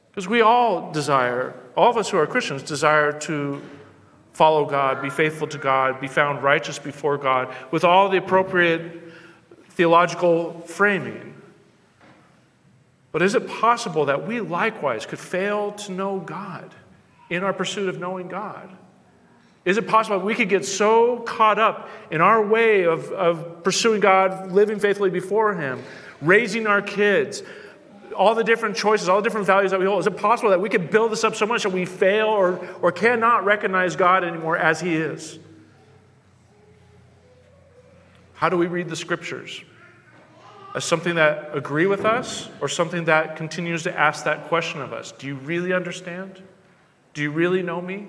Because 0.10 0.26
we 0.26 0.40
all 0.40 0.90
desire, 0.94 1.54
all 1.76 1.90
of 1.90 1.98
us 1.98 2.10
who 2.10 2.18
are 2.18 2.26
Christians 2.26 2.64
desire 2.64 3.12
to 3.24 3.62
follow 4.32 4.64
God, 4.64 5.02
be 5.02 5.10
faithful 5.10 5.48
to 5.48 5.58
God, 5.58 6.00
be 6.00 6.08
found 6.08 6.42
righteous 6.42 6.80
before 6.80 7.18
God 7.18 7.54
with 7.72 7.84
all 7.84 8.08
the 8.08 8.20
appropriate 8.20 9.12
theological 9.72 10.62
framing. 10.62 11.39
But 13.12 13.22
is 13.22 13.36
it 13.36 13.48
possible 13.48 14.06
that 14.06 14.28
we 14.28 14.40
likewise 14.40 15.06
could 15.06 15.20
fail 15.20 15.72
to 15.74 15.92
know 15.92 16.20
God 16.20 16.74
in 17.30 17.44
our 17.44 17.54
pursuit 17.54 17.90
of 17.90 18.00
knowing 18.00 18.28
God? 18.28 18.70
Is 19.66 19.78
it 19.78 19.88
possible 19.88 20.20
that 20.20 20.26
we 20.26 20.36
could 20.36 20.50
get 20.50 20.66
so 20.66 21.18
caught 21.20 21.60
up 21.60 21.90
in 22.12 22.22
our 22.22 22.46
way 22.46 22.84
of, 22.84 23.12
of 23.12 23.64
pursuing 23.64 24.00
God, 24.00 24.52
living 24.52 24.80
faithfully 24.80 25.10
before 25.10 25.54
Him, 25.54 25.84
raising 26.22 26.66
our 26.66 26.82
kids, 26.82 27.44
all 28.16 28.36
the 28.36 28.44
different 28.44 28.76
choices, 28.76 29.10
all 29.10 29.18
the 29.18 29.24
different 29.24 29.48
values 29.48 29.72
that 29.72 29.80
we 29.80 29.86
hold, 29.86 30.00
is 30.00 30.08
it 30.08 30.18
possible 30.18 30.50
that 30.50 30.62
we 30.62 30.70
could 30.70 30.90
build 30.90 31.12
this 31.12 31.24
up 31.24 31.36
so 31.36 31.46
much 31.46 31.64
that 31.64 31.72
we 31.72 31.86
fail 31.86 32.28
or, 32.28 32.58
or 32.82 32.92
cannot 32.92 33.46
recognize 33.46 33.96
God 33.96 34.24
anymore 34.24 34.58
as 34.58 34.80
He 34.80 34.96
is? 34.96 35.40
How 38.34 38.50
do 38.50 38.58
we 38.58 38.68
read 38.68 38.88
the 38.88 38.96
scriptures? 38.96 39.62
As 40.76 40.86
something 40.86 41.16
that 41.16 41.50
agree 41.54 41.88
with 41.88 42.06
us 42.06 42.48
or 42.62 42.68
something 42.68 43.06
that 43.06 43.36
continues 43.36 43.84
to 43.84 44.00
ask 44.00 44.24
that 44.26 44.48
question 44.48 44.82
of 44.82 44.94
us? 44.94 45.12
Do 45.12 45.26
you 45.26 45.36
really 45.36 45.74
understand? 45.74 46.44
Do 47.14 47.24
you 47.24 47.32
really 47.32 47.64
know 47.64 47.82
me? 47.82 48.08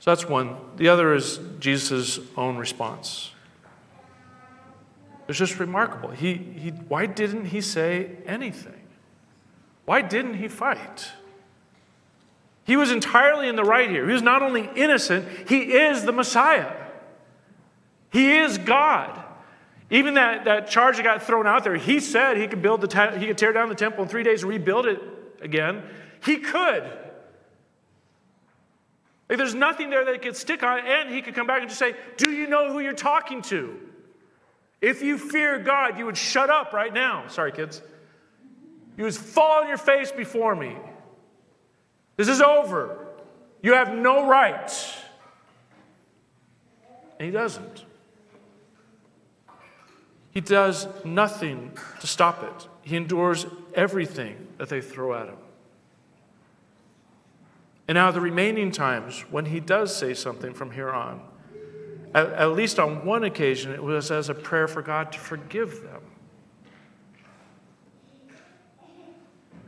So 0.00 0.10
that's 0.10 0.26
one. 0.26 0.56
The 0.76 0.88
other 0.88 1.14
is 1.14 1.38
Jesus' 1.58 2.18
own 2.36 2.56
response. 2.56 3.32
It's 5.28 5.38
just 5.38 5.60
remarkable. 5.60 6.10
He, 6.10 6.34
he, 6.34 6.70
why 6.70 7.04
didn't 7.04 7.46
he 7.46 7.60
say 7.60 8.16
anything? 8.26 8.80
Why 9.84 10.00
didn't 10.00 10.34
he 10.34 10.48
fight? 10.48 11.12
He 12.70 12.76
was 12.76 12.92
entirely 12.92 13.48
in 13.48 13.56
the 13.56 13.64
right 13.64 13.90
here. 13.90 14.06
He 14.06 14.12
was 14.12 14.22
not 14.22 14.42
only 14.42 14.70
innocent, 14.76 15.26
he 15.48 15.72
is 15.72 16.04
the 16.04 16.12
Messiah. 16.12 16.72
He 18.12 18.38
is 18.38 18.58
God. 18.58 19.20
Even 19.90 20.14
that, 20.14 20.44
that 20.44 20.70
charge 20.70 20.96
that 20.96 21.02
got 21.02 21.20
thrown 21.20 21.48
out 21.48 21.64
there, 21.64 21.74
he 21.74 21.98
said 21.98 22.36
he 22.36 22.46
could 22.46 22.62
build 22.62 22.80
the 22.80 22.86
te- 22.86 23.18
he 23.18 23.26
could 23.26 23.38
tear 23.38 23.52
down 23.52 23.70
the 23.70 23.74
temple 23.74 24.04
in 24.04 24.08
three 24.08 24.22
days 24.22 24.44
and 24.44 24.50
rebuild 24.50 24.86
it 24.86 25.02
again. 25.42 25.82
He 26.24 26.36
could. 26.36 26.84
Like 29.28 29.38
there's 29.38 29.56
nothing 29.56 29.90
there 29.90 30.04
that 30.04 30.22
could 30.22 30.36
stick 30.36 30.62
on, 30.62 30.78
and 30.78 31.12
he 31.12 31.22
could 31.22 31.34
come 31.34 31.48
back 31.48 31.62
and 31.62 31.68
just 31.68 31.80
say, 31.80 31.96
Do 32.18 32.30
you 32.30 32.46
know 32.46 32.72
who 32.72 32.78
you're 32.78 32.92
talking 32.92 33.42
to? 33.42 33.80
If 34.80 35.02
you 35.02 35.18
fear 35.18 35.58
God, 35.58 35.98
you 35.98 36.06
would 36.06 36.16
shut 36.16 36.50
up 36.50 36.72
right 36.72 36.94
now. 36.94 37.26
Sorry, 37.26 37.50
kids. 37.50 37.82
You 38.96 39.02
would 39.02 39.14
fall 39.16 39.62
on 39.62 39.66
your 39.66 39.76
face 39.76 40.12
before 40.12 40.54
me. 40.54 40.76
This 42.20 42.28
is 42.28 42.42
over. 42.42 42.98
You 43.62 43.72
have 43.72 43.94
no 43.94 44.28
right. 44.28 44.70
And 47.18 47.24
he 47.24 47.30
doesn't. 47.30 47.86
He 50.30 50.42
does 50.42 50.86
nothing 51.02 51.72
to 51.98 52.06
stop 52.06 52.42
it. 52.42 52.68
He 52.82 52.96
endures 52.96 53.46
everything 53.72 54.48
that 54.58 54.68
they 54.68 54.82
throw 54.82 55.14
at 55.14 55.28
him. 55.28 55.38
And 57.88 57.96
now, 57.96 58.10
the 58.10 58.20
remaining 58.20 58.70
times 58.70 59.24
when 59.30 59.46
he 59.46 59.58
does 59.58 59.96
say 59.96 60.12
something 60.12 60.52
from 60.52 60.72
here 60.72 60.90
on, 60.90 61.22
at, 62.12 62.26
at, 62.32 62.52
least 62.52 62.78
on 62.78 63.06
one 63.06 63.24
occasion, 63.24 63.72
it 63.72 63.82
was 63.82 64.10
as 64.10 64.28
a 64.28 64.34
prayer 64.34 64.68
for 64.68 64.82
God 64.82 65.10
to 65.12 65.18
forgive 65.18 65.84
them. 65.84 66.02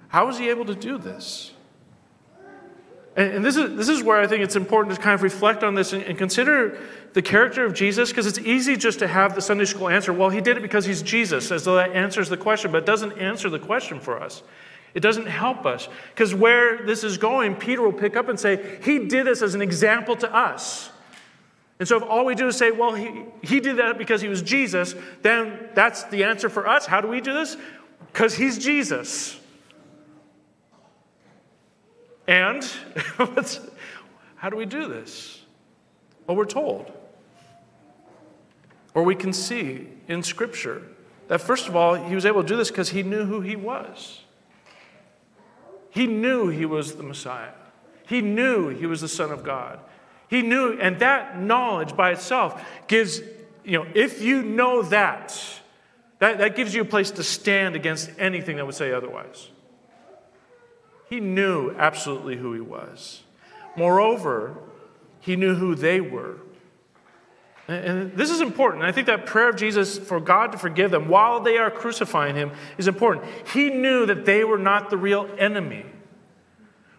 How 0.08 0.26
was 0.26 0.38
he 0.38 0.50
able 0.50 0.66
to 0.66 0.74
do 0.74 0.98
this? 0.98 1.52
And, 3.14 3.44
this, 3.44 3.57
is, 3.57 3.77
this 3.77 3.88
is 3.88 4.03
where 4.03 4.18
I 4.18 4.27
think 4.27 4.42
it's 4.42 4.57
important 4.57 4.96
to 4.96 5.01
kind 5.01 5.14
of 5.14 5.22
reflect 5.22 5.62
on 5.62 5.75
this 5.75 5.92
and, 5.92 6.03
and 6.03 6.16
consider 6.16 6.79
the 7.12 7.20
character 7.20 7.64
of 7.66 7.75
Jesus, 7.75 8.09
because 8.09 8.27
it's 8.27 8.38
easy 8.38 8.75
just 8.75 9.01
to 9.01 9.09
have 9.09 9.35
the 9.35 9.42
Sunday 9.42 9.66
school 9.66 9.90
answer, 9.90 10.14
well, 10.14 10.31
he 10.31 10.40
did 10.40 10.57
it 10.57 10.61
because 10.61 10.87
he's 10.87 11.03
Jesus, 11.03 11.51
as 11.51 11.64
though 11.64 11.77
that 11.77 11.92
answers 11.92 12.31
the 12.31 12.38
question, 12.38 12.72
but 12.72 12.79
it 12.79 12.87
doesn't 12.87 13.18
answer 13.18 13.51
the 13.51 13.59
question 13.59 14.01
for 14.01 14.18
us. 14.18 14.42
It 14.94 15.01
doesn't 15.01 15.27
help 15.27 15.66
us. 15.66 15.88
Because 16.14 16.35
where 16.35 16.87
this 16.87 17.05
is 17.05 17.18
going, 17.18 17.57
Peter 17.57 17.83
will 17.83 17.92
pick 17.92 18.16
up 18.16 18.29
and 18.29 18.40
say, 18.40 18.79
He 18.83 19.07
did 19.07 19.27
this 19.27 19.42
as 19.42 19.55
an 19.55 19.62
example 19.62 20.16
to 20.16 20.35
us. 20.35 20.90
And 21.83 21.88
so 21.88 21.96
if 21.96 22.05
all 22.05 22.25
we 22.25 22.37
do 22.37 22.46
is 22.46 22.57
say, 22.57 22.70
well, 22.70 22.94
he, 22.94 23.25
he 23.42 23.59
did 23.59 23.79
that 23.79 23.98
because 23.98 24.20
he 24.20 24.29
was 24.29 24.40
Jesus, 24.40 24.94
then 25.22 25.68
that's 25.75 26.05
the 26.05 26.22
answer 26.22 26.48
for 26.48 26.68
us. 26.68 26.87
How 26.87 27.01
do 27.01 27.09
we 27.09 27.20
do 27.20 27.33
this? 27.33 27.57
Because 28.12 28.37
he's 28.37 28.57
Jesus. 28.57 29.37
And 32.26 32.64
how 34.37 34.50
do 34.50 34.56
we 34.56 34.66
do 34.66 34.88
this? 34.88 35.42
Well, 36.26 36.37
we're 36.37 36.44
told. 36.44 36.92
Or 38.94 39.02
we 39.02 39.14
can 39.14 39.32
see 39.32 39.88
in 40.08 40.22
Scripture 40.22 40.82
that, 41.28 41.40
first 41.40 41.68
of 41.68 41.76
all, 41.76 41.94
he 41.94 42.14
was 42.14 42.26
able 42.26 42.42
to 42.42 42.48
do 42.48 42.56
this 42.56 42.70
because 42.70 42.90
he 42.90 43.02
knew 43.02 43.24
who 43.24 43.40
he 43.40 43.56
was. 43.56 44.20
He 45.90 46.06
knew 46.06 46.48
he 46.48 46.64
was 46.64 46.94
the 46.94 47.02
Messiah, 47.02 47.52
he 48.06 48.20
knew 48.20 48.68
he 48.68 48.87
was 48.87 49.00
the 49.00 49.08
Son 49.08 49.30
of 49.30 49.44
God. 49.44 49.78
He 50.28 50.40
knew, 50.40 50.78
and 50.80 50.98
that 51.00 51.38
knowledge 51.38 51.94
by 51.94 52.12
itself 52.12 52.58
gives, 52.88 53.20
you 53.64 53.78
know, 53.78 53.87
if 53.94 54.22
you 54.22 54.42
know 54.42 54.80
that, 54.80 55.38
that, 56.20 56.38
that 56.38 56.56
gives 56.56 56.74
you 56.74 56.80
a 56.80 56.87
place 56.87 57.11
to 57.11 57.22
stand 57.22 57.76
against 57.76 58.11
anything 58.18 58.56
that 58.56 58.64
would 58.64 58.74
say 58.74 58.94
otherwise. 58.94 59.50
He 61.12 61.20
knew 61.20 61.75
absolutely 61.77 62.38
who 62.38 62.55
he 62.55 62.62
was. 62.62 63.22
Moreover, 63.77 64.57
he 65.20 65.37
knew 65.37 65.55
who 65.55 65.75
they 65.75 66.01
were. 66.01 66.38
And 67.68 68.16
this 68.16 68.31
is 68.31 68.40
important. 68.40 68.83
I 68.83 68.92
think 68.92 69.09
that 69.09 69.27
prayer 69.27 69.51
of 69.51 69.57
Jesus 69.57 69.98
for 69.98 70.20
God 70.20 70.53
to 70.53 70.59
forgive 70.59 70.90
them 70.90 71.09
while 71.09 71.40
they 71.40 71.59
are 71.59 71.70
crucifying 71.70 72.35
him 72.35 72.51
is 72.79 72.88
important. 72.88 73.27
He 73.53 73.68
knew 73.68 74.07
that 74.07 74.25
they 74.25 74.42
were 74.42 74.57
not 74.57 74.88
the 74.88 74.96
real 74.96 75.29
enemy. 75.37 75.85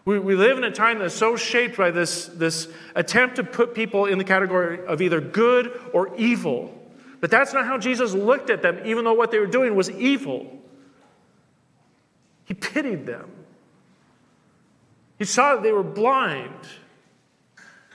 We, 0.05 0.19
we 0.19 0.35
live 0.35 0.59
in 0.59 0.63
a 0.63 0.69
time 0.69 0.99
that's 0.99 1.15
so 1.15 1.35
shaped 1.35 1.75
by 1.75 1.89
this, 1.89 2.27
this 2.27 2.67
attempt 2.93 3.37
to 3.37 3.43
put 3.43 3.73
people 3.73 4.05
in 4.05 4.19
the 4.19 4.23
category 4.23 4.85
of 4.85 5.01
either 5.01 5.21
good 5.21 5.71
or 5.91 6.15
evil. 6.17 6.71
But 7.19 7.31
that's 7.31 7.51
not 7.51 7.65
how 7.65 7.79
Jesus 7.79 8.13
looked 8.13 8.51
at 8.51 8.61
them, 8.61 8.79
even 8.85 9.05
though 9.05 9.13
what 9.13 9.31
they 9.31 9.39
were 9.39 9.47
doing 9.47 9.73
was 9.73 9.89
evil. 9.89 10.61
He 12.45 12.53
pitied 12.53 13.07
them. 13.07 13.31
He 15.23 15.27
saw 15.27 15.55
that 15.55 15.63
they 15.63 15.71
were 15.71 15.83
blind. 15.83 16.67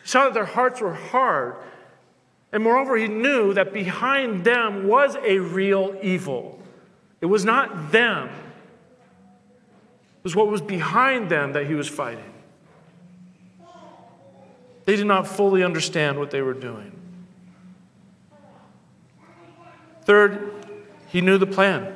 He 0.02 0.08
saw 0.08 0.24
that 0.24 0.32
their 0.32 0.46
hearts 0.46 0.80
were 0.80 0.94
hard. 0.94 1.56
And 2.52 2.62
moreover, 2.62 2.96
he 2.96 3.06
knew 3.06 3.52
that 3.52 3.70
behind 3.70 4.44
them 4.44 4.88
was 4.88 5.14
a 5.16 5.38
real 5.38 5.94
evil. 6.02 6.58
It 7.20 7.26
was 7.26 7.44
not 7.44 7.92
them, 7.92 8.28
it 8.28 10.24
was 10.24 10.34
what 10.34 10.48
was 10.48 10.62
behind 10.62 11.28
them 11.28 11.52
that 11.52 11.66
he 11.66 11.74
was 11.74 11.86
fighting. 11.86 12.32
They 14.86 14.96
did 14.96 15.06
not 15.06 15.28
fully 15.28 15.62
understand 15.62 16.18
what 16.18 16.30
they 16.30 16.40
were 16.40 16.54
doing. 16.54 16.92
Third, 20.06 20.50
he 21.08 21.20
knew 21.20 21.36
the 21.36 21.46
plan. 21.46 21.94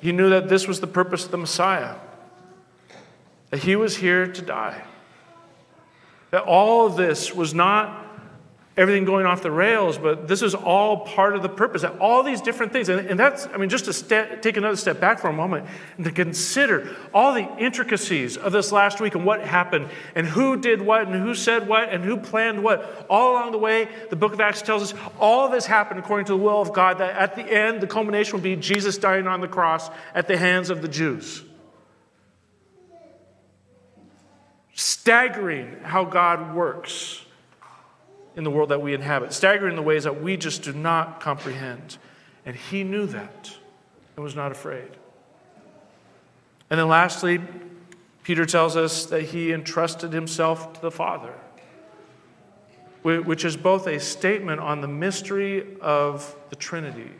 He 0.00 0.10
knew 0.10 0.30
that 0.30 0.48
this 0.48 0.66
was 0.66 0.80
the 0.80 0.86
purpose 0.86 1.26
of 1.26 1.32
the 1.32 1.36
Messiah, 1.36 1.96
that 3.50 3.60
he 3.60 3.76
was 3.76 3.96
here 3.96 4.26
to 4.26 4.42
die. 4.42 4.82
That 6.30 6.44
all 6.44 6.86
of 6.86 6.96
this 6.96 7.34
was 7.34 7.52
not 7.52 8.06
everything 8.76 9.04
going 9.04 9.26
off 9.26 9.42
the 9.42 9.50
rails, 9.50 9.98
but 9.98 10.26
this 10.26 10.42
is 10.42 10.54
all 10.54 10.98
part 10.98 11.34
of 11.34 11.42
the 11.42 11.48
purpose. 11.48 11.82
That 11.82 11.98
all 11.98 12.22
these 12.22 12.40
different 12.40 12.72
things. 12.72 12.88
And, 12.88 13.06
and 13.08 13.18
that's, 13.18 13.46
I 13.48 13.56
mean, 13.56 13.68
just 13.68 13.84
to 13.86 13.92
st- 13.92 14.42
take 14.42 14.56
another 14.56 14.76
step 14.76 15.00
back 15.00 15.18
for 15.18 15.28
a 15.28 15.32
moment 15.32 15.66
and 15.96 16.06
to 16.06 16.12
consider 16.12 16.96
all 17.12 17.34
the 17.34 17.46
intricacies 17.58 18.36
of 18.36 18.52
this 18.52 18.72
last 18.72 19.00
week 19.00 19.14
and 19.16 19.26
what 19.26 19.42
happened 19.42 19.88
and 20.14 20.26
who 20.26 20.56
did 20.56 20.80
what 20.80 21.08
and 21.08 21.20
who 21.20 21.34
said 21.34 21.68
what 21.68 21.90
and 21.90 22.04
who 22.04 22.16
planned 22.16 22.62
what. 22.62 23.06
All 23.10 23.32
along 23.32 23.52
the 23.52 23.58
way, 23.58 23.88
the 24.08 24.16
book 24.16 24.32
of 24.32 24.40
Acts 24.40 24.62
tells 24.62 24.82
us 24.82 24.98
all 25.18 25.48
this 25.48 25.66
happened 25.66 26.00
according 26.00 26.26
to 26.26 26.32
the 26.32 26.38
will 26.38 26.60
of 26.60 26.72
God, 26.72 26.98
that 26.98 27.16
at 27.16 27.34
the 27.34 27.42
end, 27.42 27.80
the 27.80 27.88
culmination 27.88 28.34
will 28.34 28.40
be 28.40 28.56
Jesus 28.56 28.96
dying 28.96 29.26
on 29.26 29.40
the 29.40 29.48
cross 29.48 29.90
at 30.14 30.28
the 30.28 30.38
hands 30.38 30.70
of 30.70 30.80
the 30.80 30.88
Jews. 30.88 31.42
Staggering 34.80 35.76
how 35.82 36.06
God 36.06 36.54
works 36.54 37.22
in 38.34 38.44
the 38.44 38.50
world 38.50 38.70
that 38.70 38.80
we 38.80 38.94
inhabit, 38.94 39.34
staggering 39.34 39.72
in 39.72 39.76
the 39.76 39.82
ways 39.82 40.04
that 40.04 40.22
we 40.22 40.38
just 40.38 40.62
do 40.62 40.72
not 40.72 41.20
comprehend. 41.20 41.98
And 42.46 42.56
he 42.56 42.82
knew 42.82 43.04
that 43.08 43.54
and 44.16 44.24
was 44.24 44.34
not 44.34 44.52
afraid. 44.52 44.88
And 46.70 46.80
then 46.80 46.88
lastly, 46.88 47.42
Peter 48.22 48.46
tells 48.46 48.74
us 48.74 49.04
that 49.04 49.24
he 49.24 49.52
entrusted 49.52 50.14
himself 50.14 50.72
to 50.72 50.80
the 50.80 50.90
Father, 50.90 51.34
which 53.02 53.44
is 53.44 53.58
both 53.58 53.86
a 53.86 54.00
statement 54.00 54.62
on 54.62 54.80
the 54.80 54.88
mystery 54.88 55.78
of 55.82 56.34
the 56.48 56.56
Trinity. 56.56 57.10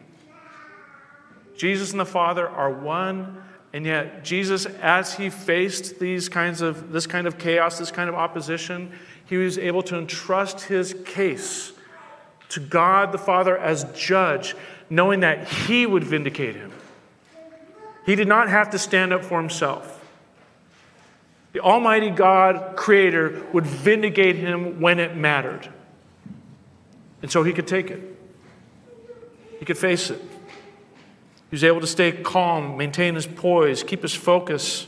Jesus 1.59 1.91
and 1.91 2.01
the 2.01 2.07
Father 2.07 2.49
are 2.49 2.73
one, 2.73 3.43
and 3.73 3.87
yet 3.87 4.25
Jesus, 4.25 4.67
as 4.67 5.15
he 5.15 5.31
faced 5.31 6.01
these 6.01 6.29
kinds 6.29 6.61
of 6.61 6.93
this 6.93 7.07
kind 7.07 7.27
of 7.27 7.39
chaos, 7.39 7.79
this 7.79 7.91
kind 7.91 8.09
of 8.09 8.17
opposition, 8.17 8.93
he 9.27 9.37
was 9.37 9.59
able 9.59 9.83
to 9.85 9.97
entrust 9.97 10.63
his 10.63 10.95
case 11.05 11.73
to 12.49 12.59
God 12.59 13.13
the 13.13 13.19
Father 13.19 13.57
as 13.57 13.85
judge, 13.97 14.57
knowing 14.89 15.21
that 15.21 15.47
he 15.47 15.87
would 15.87 16.03
vindicate 16.03 16.57
him. 16.57 16.73
He 18.05 18.17
did 18.17 18.27
not 18.27 18.49
have 18.49 18.71
to 18.71 18.79
stand 18.79 19.13
up 19.13 19.25
for 19.25 19.41
himself. 19.41 19.99
The 21.53 21.61
Almighty 21.61 22.11
God, 22.11 22.77
Creator, 22.77 23.47
would 23.53 23.67
vindicate 23.67 24.37
him 24.37 24.81
when 24.81 24.99
it 24.99 25.17
mattered. 25.17 25.69
And 27.23 27.31
so 27.31 27.45
he 27.45 27.53
could 27.53 27.69
take 27.69 27.91
it, 27.91 28.01
he 29.61 29.65
could 29.65 29.79
face 29.79 30.11
it. 30.11 30.21
He 31.51 31.57
was 31.57 31.65
able 31.65 31.81
to 31.81 31.87
stay 31.87 32.13
calm, 32.13 32.77
maintain 32.77 33.17
his 33.17 33.27
poise, 33.27 33.83
keep 33.83 34.03
his 34.03 34.15
focus 34.15 34.87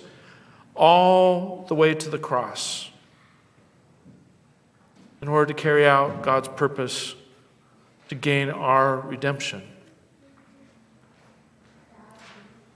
all 0.77 1.64
the 1.68 1.75
way 1.75 1.92
to 1.94 2.09
the 2.09 2.18
cross 2.18 2.88
in 5.20 5.29
order 5.29 5.53
to 5.53 5.61
carry 5.61 5.85
out 5.87 6.22
God's 6.22 6.48
purpose 6.48 7.14
to 8.09 8.14
gain 8.14 8.48
our 8.48 9.01
redemption. 9.01 9.62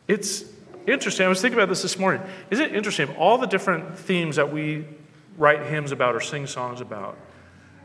It's 0.09 0.45
interesting. 0.87 1.27
I 1.27 1.29
was 1.29 1.41
thinking 1.41 1.59
about 1.59 1.69
this 1.69 1.83
this 1.83 1.99
morning. 1.99 2.23
Is 2.51 2.61
it 2.61 2.75
interesting? 2.75 3.15
All 3.17 3.39
the 3.39 3.47
different 3.47 3.99
themes 3.99 4.37
that 4.37 4.53
we 4.53 4.85
write 5.37 5.65
hymns 5.67 5.93
about 5.93 6.15
or 6.15 6.21
sing 6.21 6.47
songs 6.47 6.81
about, 6.81 7.19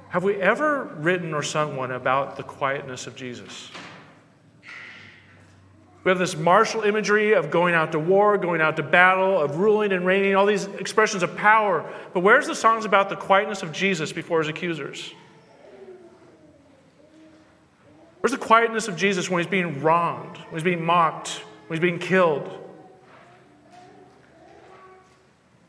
have 0.09 0.23
we 0.23 0.35
ever 0.35 0.85
written 0.97 1.33
or 1.33 1.43
sung 1.43 1.75
one 1.75 1.91
about 1.91 2.37
the 2.37 2.43
quietness 2.43 3.07
of 3.07 3.15
Jesus? 3.15 3.69
We 6.03 6.09
have 6.09 6.17
this 6.17 6.35
martial 6.35 6.81
imagery 6.81 7.33
of 7.33 7.51
going 7.51 7.75
out 7.75 7.91
to 7.91 7.99
war, 7.99 8.37
going 8.37 8.59
out 8.59 8.75
to 8.77 8.83
battle, 8.83 9.39
of 9.39 9.57
ruling 9.57 9.91
and 9.91 10.05
reigning, 10.05 10.35
all 10.35 10.47
these 10.47 10.65
expressions 10.65 11.21
of 11.21 11.35
power. 11.37 11.87
But 12.13 12.21
where's 12.21 12.47
the 12.47 12.55
songs 12.55 12.85
about 12.85 13.09
the 13.09 13.15
quietness 13.15 13.61
of 13.61 13.71
Jesus 13.71 14.11
before 14.11 14.39
his 14.39 14.47
accusers? 14.47 15.13
Where's 18.21 18.31
the 18.31 18.39
quietness 18.39 18.87
of 18.87 18.95
Jesus 18.95 19.29
when 19.29 19.43
he's 19.43 19.49
being 19.49 19.81
wronged, 19.81 20.37
when 20.37 20.53
he's 20.53 20.63
being 20.63 20.83
mocked, 20.83 21.43
when 21.67 21.77
he's 21.77 21.81
being 21.81 21.99
killed? 21.99 22.57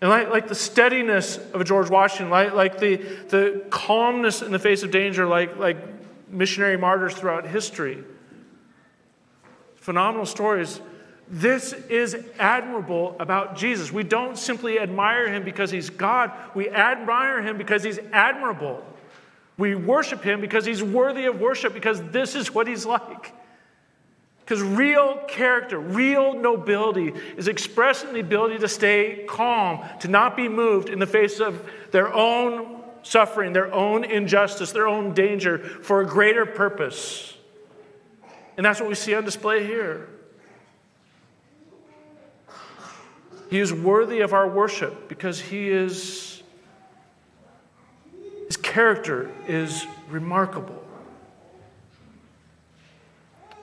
And 0.01 0.11
like, 0.11 0.31
like 0.31 0.49
the 0.49 0.55
steadiness 0.55 1.37
of 1.37 1.65
George 1.65 1.89
Washington, 1.89 2.31
like, 2.31 2.55
like 2.55 2.79
the, 2.79 2.97
the 3.29 3.65
calmness 3.71 4.43
in 4.43 4.51
the 4.51 4.59
face 4.59 4.83
of 4.83 4.91
danger, 4.91 5.27
like, 5.27 5.57
like 5.59 5.77
missionary 6.29 6.77
martyrs 6.77 7.15
throughout 7.15 7.47
history. 7.47 8.03
Phenomenal 9.83 10.27
stories. 10.27 10.81
This 11.29 11.73
is 11.73 12.17
admirable 12.39 13.17
about 13.19 13.57
Jesus. 13.57 13.91
We 13.91 14.05
don't 14.05 14.39
simply 14.39 14.79
admire 14.79 15.29
him 15.29 15.43
because 15.43 15.73
he's 15.73 15.91
God, 15.91 16.31
we 16.55 16.71
admire 16.71 17.43
him 17.43 17.59
because 17.59 17.83
he's 17.83 17.99
admirable. 18.13 18.85
We 19.59 19.75
worship 19.75 20.23
him 20.23 20.41
because 20.41 20.65
he's 20.65 20.85
worthy 20.85 21.25
of 21.25 21.41
worship, 21.41 21.75
because 21.75 22.01
this 22.11 22.37
is 22.37 22.55
what 22.55 22.69
he's 22.69 22.87
like. 22.87 23.33
Because 24.41 24.63
real 24.63 25.19
character, 25.27 25.81
real 25.81 26.35
nobility 26.35 27.13
is 27.37 27.49
expressed 27.49 28.05
in 28.05 28.15
the 28.15 28.21
ability 28.21 28.59
to 28.59 28.69
stay 28.69 29.25
calm, 29.29 29.85
to 30.01 30.09
not 30.09 30.37
be 30.37 30.49
moved 30.49 30.89
in 30.89 31.01
the 31.01 31.07
face 31.07 31.41
of 31.41 31.69
their 31.91 32.13
own 32.13 32.83
suffering, 33.03 33.53
their 33.53 33.73
own 33.75 34.05
injustice, 34.05 34.71
their 34.71 34.87
own 34.87 35.13
danger 35.13 35.59
for 35.59 36.03
a 36.03 36.07
greater 36.07 36.47
purpose. 36.47 37.32
And 38.57 38.67
that's 38.67 38.81
what 38.81 38.89
we 38.89 38.95
see 38.95 39.15
on 39.15 39.25
display 39.25 39.67
here. 39.67 40.09
He 43.51 43.59
is 43.59 43.73
worthy 43.73 44.21
of 44.21 44.33
our 44.33 44.49
worship 44.49 45.09
because 45.09 45.41
he 45.41 45.69
is, 45.69 46.43
his 48.47 48.57
character 48.57 49.31
is 49.47 49.87
remarkable. 50.09 50.83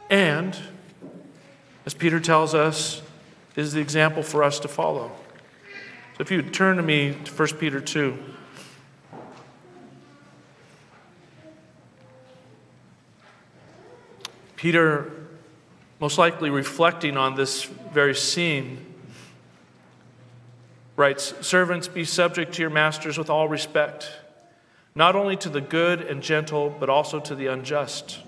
And, 0.10 0.58
as 1.86 1.93
Peter 1.93 2.19
tells 2.19 2.54
us, 2.54 3.02
is 3.56 3.73
the 3.73 3.82
example 3.82 4.23
for 4.23 4.43
us 4.43 4.60
to 4.60 4.67
follow. 4.67 5.12
So 6.17 6.21
if 6.21 6.32
you 6.32 6.41
turn 6.41 6.78
to 6.78 6.84
me 6.84 7.15
to 7.25 7.32
1 7.32 7.47
Peter 7.58 7.80
2. 7.80 8.17
Peter, 14.60 15.10
most 16.02 16.17
likely 16.17 16.50
reflecting 16.50 17.15
on 17.15 17.34
this 17.34 17.63
very 17.93 18.13
scene, 18.13 18.86
writes 20.98 21.34
Servants, 21.39 21.88
be 21.88 22.04
subject 22.04 22.56
to 22.56 22.62
your 22.62 22.69
masters 22.69 23.17
with 23.17 23.30
all 23.30 23.48
respect, 23.48 24.12
not 24.95 25.15
only 25.15 25.38
to 25.38 25.48
the 25.48 25.62
good 25.62 26.02
and 26.02 26.22
gentle, 26.22 26.76
but 26.78 26.89
also 26.89 27.22
to 27.22 27.36
the 27.36 27.48
unjust. 27.48 28.19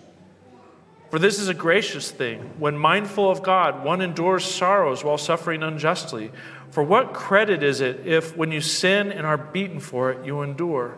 For 1.10 1.20
this 1.20 1.38
is 1.38 1.50
a 1.50 1.54
gracious 1.54 2.12
thing. 2.12 2.39
When 2.58 2.78
mindful 2.78 3.30
of 3.30 3.44
God, 3.44 3.84
one 3.84 4.00
endures 4.00 4.46
sorrows 4.46 5.04
while 5.04 5.17
suffering 5.17 5.63
unjustly. 5.63 6.32
For 6.70 6.82
what 6.82 7.12
credit 7.12 7.62
is 7.62 7.82
it 7.82 8.08
if, 8.08 8.38
when 8.38 8.54
you 8.54 8.62
sin 8.62 9.12
and 9.12 9.28
are 9.28 9.38
beaten 9.38 9.82
for 9.82 10.13
it, 10.13 10.26
you 10.26 10.44
endure? 10.44 10.98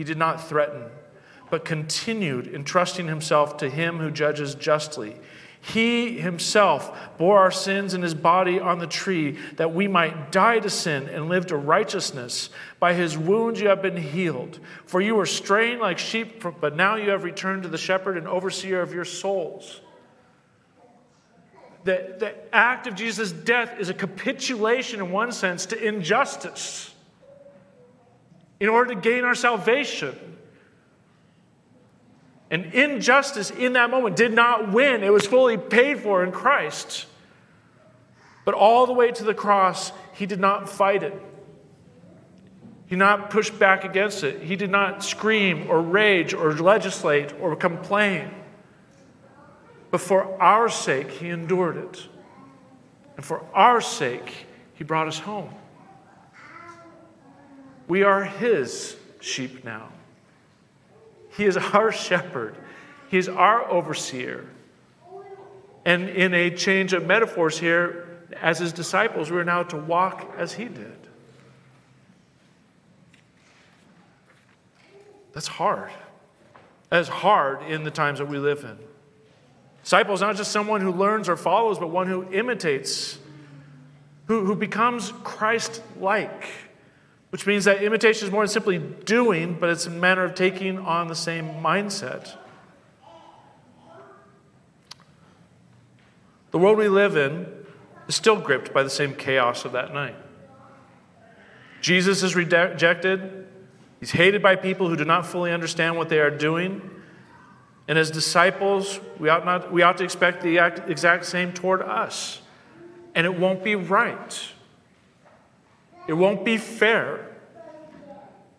he 0.00 0.04
did 0.04 0.16
not 0.16 0.48
threaten, 0.48 0.84
but 1.50 1.62
continued 1.62 2.46
entrusting 2.46 3.06
himself 3.06 3.58
to 3.58 3.68
him 3.68 3.98
who 3.98 4.10
judges 4.10 4.54
justly. 4.54 5.14
He 5.60 6.18
himself 6.18 7.18
bore 7.18 7.38
our 7.38 7.50
sins 7.50 7.92
in 7.92 8.00
his 8.00 8.14
body 8.14 8.58
on 8.58 8.78
the 8.78 8.86
tree 8.86 9.36
that 9.56 9.74
we 9.74 9.88
might 9.88 10.32
die 10.32 10.58
to 10.60 10.70
sin 10.70 11.06
and 11.06 11.28
live 11.28 11.48
to 11.48 11.56
righteousness. 11.58 12.48
By 12.78 12.94
his 12.94 13.18
wounds 13.18 13.60
you 13.60 13.68
have 13.68 13.82
been 13.82 13.98
healed. 13.98 14.58
For 14.86 15.02
you 15.02 15.16
were 15.16 15.26
straying 15.26 15.80
like 15.80 15.98
sheep, 15.98 16.42
but 16.62 16.74
now 16.74 16.96
you 16.96 17.10
have 17.10 17.22
returned 17.22 17.64
to 17.64 17.68
the 17.68 17.76
shepherd 17.76 18.16
and 18.16 18.26
overseer 18.26 18.80
of 18.80 18.94
your 18.94 19.04
souls. 19.04 19.82
The, 21.84 22.16
the 22.18 22.54
act 22.54 22.86
of 22.86 22.94
Jesus' 22.94 23.32
death 23.32 23.78
is 23.78 23.90
a 23.90 23.94
capitulation, 23.94 25.00
in 25.00 25.10
one 25.10 25.30
sense, 25.30 25.66
to 25.66 25.86
injustice 25.86 26.89
in 28.60 28.68
order 28.68 28.94
to 28.94 29.00
gain 29.00 29.24
our 29.24 29.34
salvation. 29.34 30.14
And 32.50 32.66
injustice 32.66 33.50
in 33.50 33.72
that 33.72 33.90
moment 33.90 34.16
did 34.16 34.32
not 34.32 34.72
win, 34.72 35.02
it 35.02 35.12
was 35.12 35.26
fully 35.26 35.56
paid 35.56 36.00
for 36.00 36.22
in 36.22 36.30
Christ. 36.30 37.06
But 38.44 38.54
all 38.54 38.86
the 38.86 38.92
way 38.92 39.10
to 39.12 39.24
the 39.24 39.34
cross, 39.34 39.92
he 40.14 40.26
did 40.26 40.40
not 40.40 40.68
fight 40.68 41.02
it. 41.02 41.14
He 42.86 42.96
did 42.96 42.98
not 42.98 43.30
push 43.30 43.50
back 43.50 43.84
against 43.84 44.24
it. 44.24 44.42
He 44.42 44.56
did 44.56 44.70
not 44.70 45.04
scream 45.04 45.70
or 45.70 45.80
rage 45.80 46.34
or 46.34 46.52
legislate 46.54 47.32
or 47.40 47.54
complain. 47.54 48.30
But 49.92 50.00
for 50.00 50.40
our 50.42 50.68
sake, 50.68 51.10
he 51.10 51.28
endured 51.28 51.76
it. 51.76 52.08
And 53.16 53.24
for 53.24 53.44
our 53.54 53.80
sake, 53.80 54.46
he 54.74 54.82
brought 54.82 55.06
us 55.06 55.20
home. 55.20 55.54
We 57.90 58.04
are 58.04 58.22
his 58.22 58.94
sheep 59.18 59.64
now. 59.64 59.88
He 61.36 61.44
is 61.44 61.56
our 61.56 61.90
shepherd, 62.06 62.56
He 63.08 63.18
is 63.18 63.28
our 63.28 63.68
overseer. 63.68 64.46
And 65.84 66.08
in 66.08 66.32
a 66.32 66.50
change 66.50 66.92
of 66.92 67.04
metaphors 67.04 67.58
here, 67.58 68.20
as 68.40 68.60
His 68.60 68.72
disciples, 68.72 69.32
we 69.32 69.38
are 69.38 69.44
now 69.44 69.64
to 69.64 69.76
walk 69.76 70.32
as 70.38 70.52
He 70.52 70.66
did. 70.66 70.98
That's 75.32 75.48
hard. 75.48 75.90
That 76.90 77.00
is 77.00 77.08
hard 77.08 77.64
in 77.64 77.82
the 77.82 77.90
times 77.90 78.20
that 78.20 78.28
we 78.28 78.38
live 78.38 78.62
in. 78.62 78.78
Disciple 79.82 80.14
is 80.14 80.20
not 80.20 80.36
just 80.36 80.52
someone 80.52 80.80
who 80.80 80.92
learns 80.92 81.28
or 81.28 81.36
follows, 81.36 81.80
but 81.80 81.88
one 81.88 82.06
who 82.06 82.22
imitates, 82.30 83.18
who, 84.26 84.44
who 84.44 84.54
becomes 84.54 85.12
Christ 85.24 85.82
like 85.98 86.46
which 87.30 87.46
means 87.46 87.64
that 87.64 87.82
imitation 87.82 88.26
is 88.26 88.32
more 88.32 88.42
than 88.42 88.48
simply 88.48 88.78
doing, 88.78 89.56
but 89.58 89.70
it's 89.70 89.86
a 89.86 89.90
matter 89.90 90.24
of 90.24 90.34
taking 90.34 90.78
on 90.78 91.08
the 91.08 91.14
same 91.14 91.46
mindset. 91.62 92.36
The 96.50 96.58
world 96.58 96.76
we 96.76 96.88
live 96.88 97.16
in 97.16 97.46
is 98.08 98.16
still 98.16 98.36
gripped 98.36 98.74
by 98.74 98.82
the 98.82 98.90
same 98.90 99.14
chaos 99.14 99.64
of 99.64 99.72
that 99.72 99.94
night. 99.94 100.16
Jesus 101.80 102.24
is 102.24 102.34
rejected. 102.34 103.46
He's 104.00 104.10
hated 104.10 104.42
by 104.42 104.56
people 104.56 104.88
who 104.88 104.96
do 104.96 105.04
not 105.04 105.24
fully 105.24 105.52
understand 105.52 105.96
what 105.96 106.08
they 106.08 106.18
are 106.18 106.30
doing. 106.30 106.90
And 107.86 107.96
as 107.96 108.10
disciples, 108.10 109.00
we 109.18 109.28
ought, 109.28 109.44
not, 109.44 109.72
we 109.72 109.82
ought 109.82 109.96
to 109.98 110.04
expect 110.04 110.42
the 110.42 110.58
exact 110.88 111.26
same 111.26 111.52
toward 111.52 111.82
us. 111.82 112.40
And 113.14 113.26
it 113.26 113.38
won't 113.38 113.62
be 113.62 113.76
right. 113.76 114.52
It 116.06 116.14
won't 116.14 116.44
be 116.44 116.56
fair. 116.56 117.26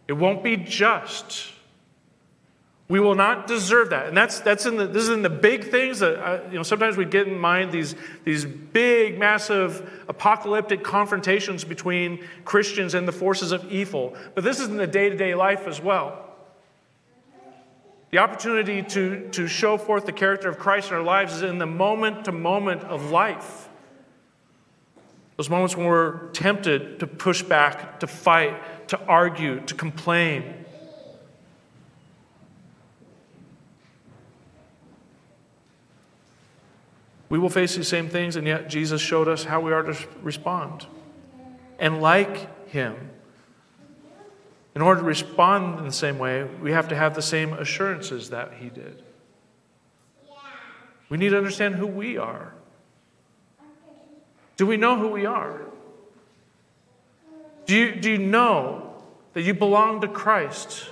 It 0.07 0.13
won't 0.13 0.43
be 0.43 0.57
just. 0.57 1.51
We 2.91 2.99
will 2.99 3.15
not 3.15 3.47
deserve 3.47 3.91
that. 3.91 4.07
And 4.07 4.17
that's, 4.17 4.41
that's 4.41 4.65
in 4.65 4.75
the, 4.75 4.85
this 4.85 5.03
is 5.03 5.09
in 5.09 5.21
the 5.21 5.29
big 5.29 5.71
things 5.71 5.99
that, 5.99 6.21
uh, 6.21 6.41
you 6.49 6.57
know, 6.57 6.63
sometimes 6.63 6.97
we 6.97 7.05
get 7.05 7.25
in 7.25 7.39
mind 7.39 7.71
these, 7.71 7.95
these 8.25 8.43
big, 8.43 9.17
massive, 9.17 10.03
apocalyptic 10.09 10.83
confrontations 10.83 11.63
between 11.63 12.21
Christians 12.43 12.93
and 12.93 13.07
the 13.07 13.13
forces 13.13 13.53
of 13.53 13.71
evil. 13.71 14.13
But 14.35 14.43
this 14.43 14.59
is 14.59 14.67
in 14.67 14.75
the 14.75 14.87
day 14.87 15.09
to 15.09 15.15
day 15.15 15.35
life 15.35 15.67
as 15.67 15.79
well. 15.79 16.35
The 18.09 18.17
opportunity 18.17 18.83
to, 18.83 19.29
to 19.29 19.47
show 19.47 19.77
forth 19.77 20.05
the 20.05 20.11
character 20.11 20.49
of 20.49 20.59
Christ 20.59 20.89
in 20.89 20.97
our 20.97 21.01
lives 21.01 21.35
is 21.35 21.43
in 21.43 21.59
the 21.59 21.65
moment 21.65 22.25
to 22.25 22.33
moment 22.33 22.83
of 22.83 23.09
life. 23.09 23.69
Those 25.41 25.49
moments 25.49 25.75
when 25.75 25.87
we're 25.87 26.27
tempted 26.33 26.99
to 26.99 27.07
push 27.07 27.41
back, 27.41 27.99
to 28.01 28.05
fight, 28.05 28.87
to 28.89 28.99
argue, 29.07 29.59
to 29.61 29.73
complain. 29.73 30.53
We 37.27 37.39
will 37.39 37.49
face 37.49 37.75
these 37.75 37.87
same 37.87 38.07
things, 38.07 38.35
and 38.35 38.45
yet 38.45 38.69
Jesus 38.69 39.01
showed 39.01 39.27
us 39.27 39.45
how 39.45 39.59
we 39.61 39.71
are 39.71 39.81
to 39.81 39.97
respond. 40.21 40.85
And 41.79 42.03
like 42.03 42.69
Him, 42.69 43.09
in 44.75 44.83
order 44.83 45.01
to 45.01 45.07
respond 45.07 45.79
in 45.79 45.85
the 45.85 45.91
same 45.91 46.19
way, 46.19 46.43
we 46.43 46.71
have 46.71 46.87
to 46.89 46.95
have 46.95 47.15
the 47.15 47.23
same 47.23 47.53
assurances 47.53 48.29
that 48.29 48.53
He 48.59 48.69
did. 48.69 49.01
We 51.09 51.17
need 51.17 51.29
to 51.29 51.37
understand 51.39 51.77
who 51.77 51.87
we 51.87 52.15
are. 52.15 52.53
Do 54.61 54.67
we 54.67 54.77
know 54.77 54.95
who 54.95 55.07
we 55.07 55.25
are? 55.25 55.59
Do 57.65 57.75
you, 57.75 57.95
do 57.95 58.11
you 58.11 58.19
know 58.19 58.93
that 59.33 59.41
you 59.41 59.55
belong 59.55 60.01
to 60.01 60.07
Christ? 60.07 60.87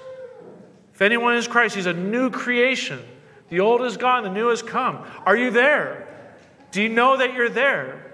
If 0.91 1.03
anyone 1.03 1.35
is 1.35 1.47
Christ, 1.47 1.75
he's 1.75 1.85
a 1.85 1.93
new 1.93 2.31
creation. 2.31 2.99
The 3.49 3.59
old 3.59 3.83
is 3.83 3.95
gone, 3.95 4.23
the 4.23 4.31
new 4.31 4.47
has 4.47 4.63
come. 4.63 5.05
Are 5.23 5.37
you 5.37 5.51
there? 5.51 6.07
Do 6.71 6.81
you 6.81 6.89
know 6.89 7.17
that 7.17 7.35
you're 7.35 7.47
there? 7.47 8.11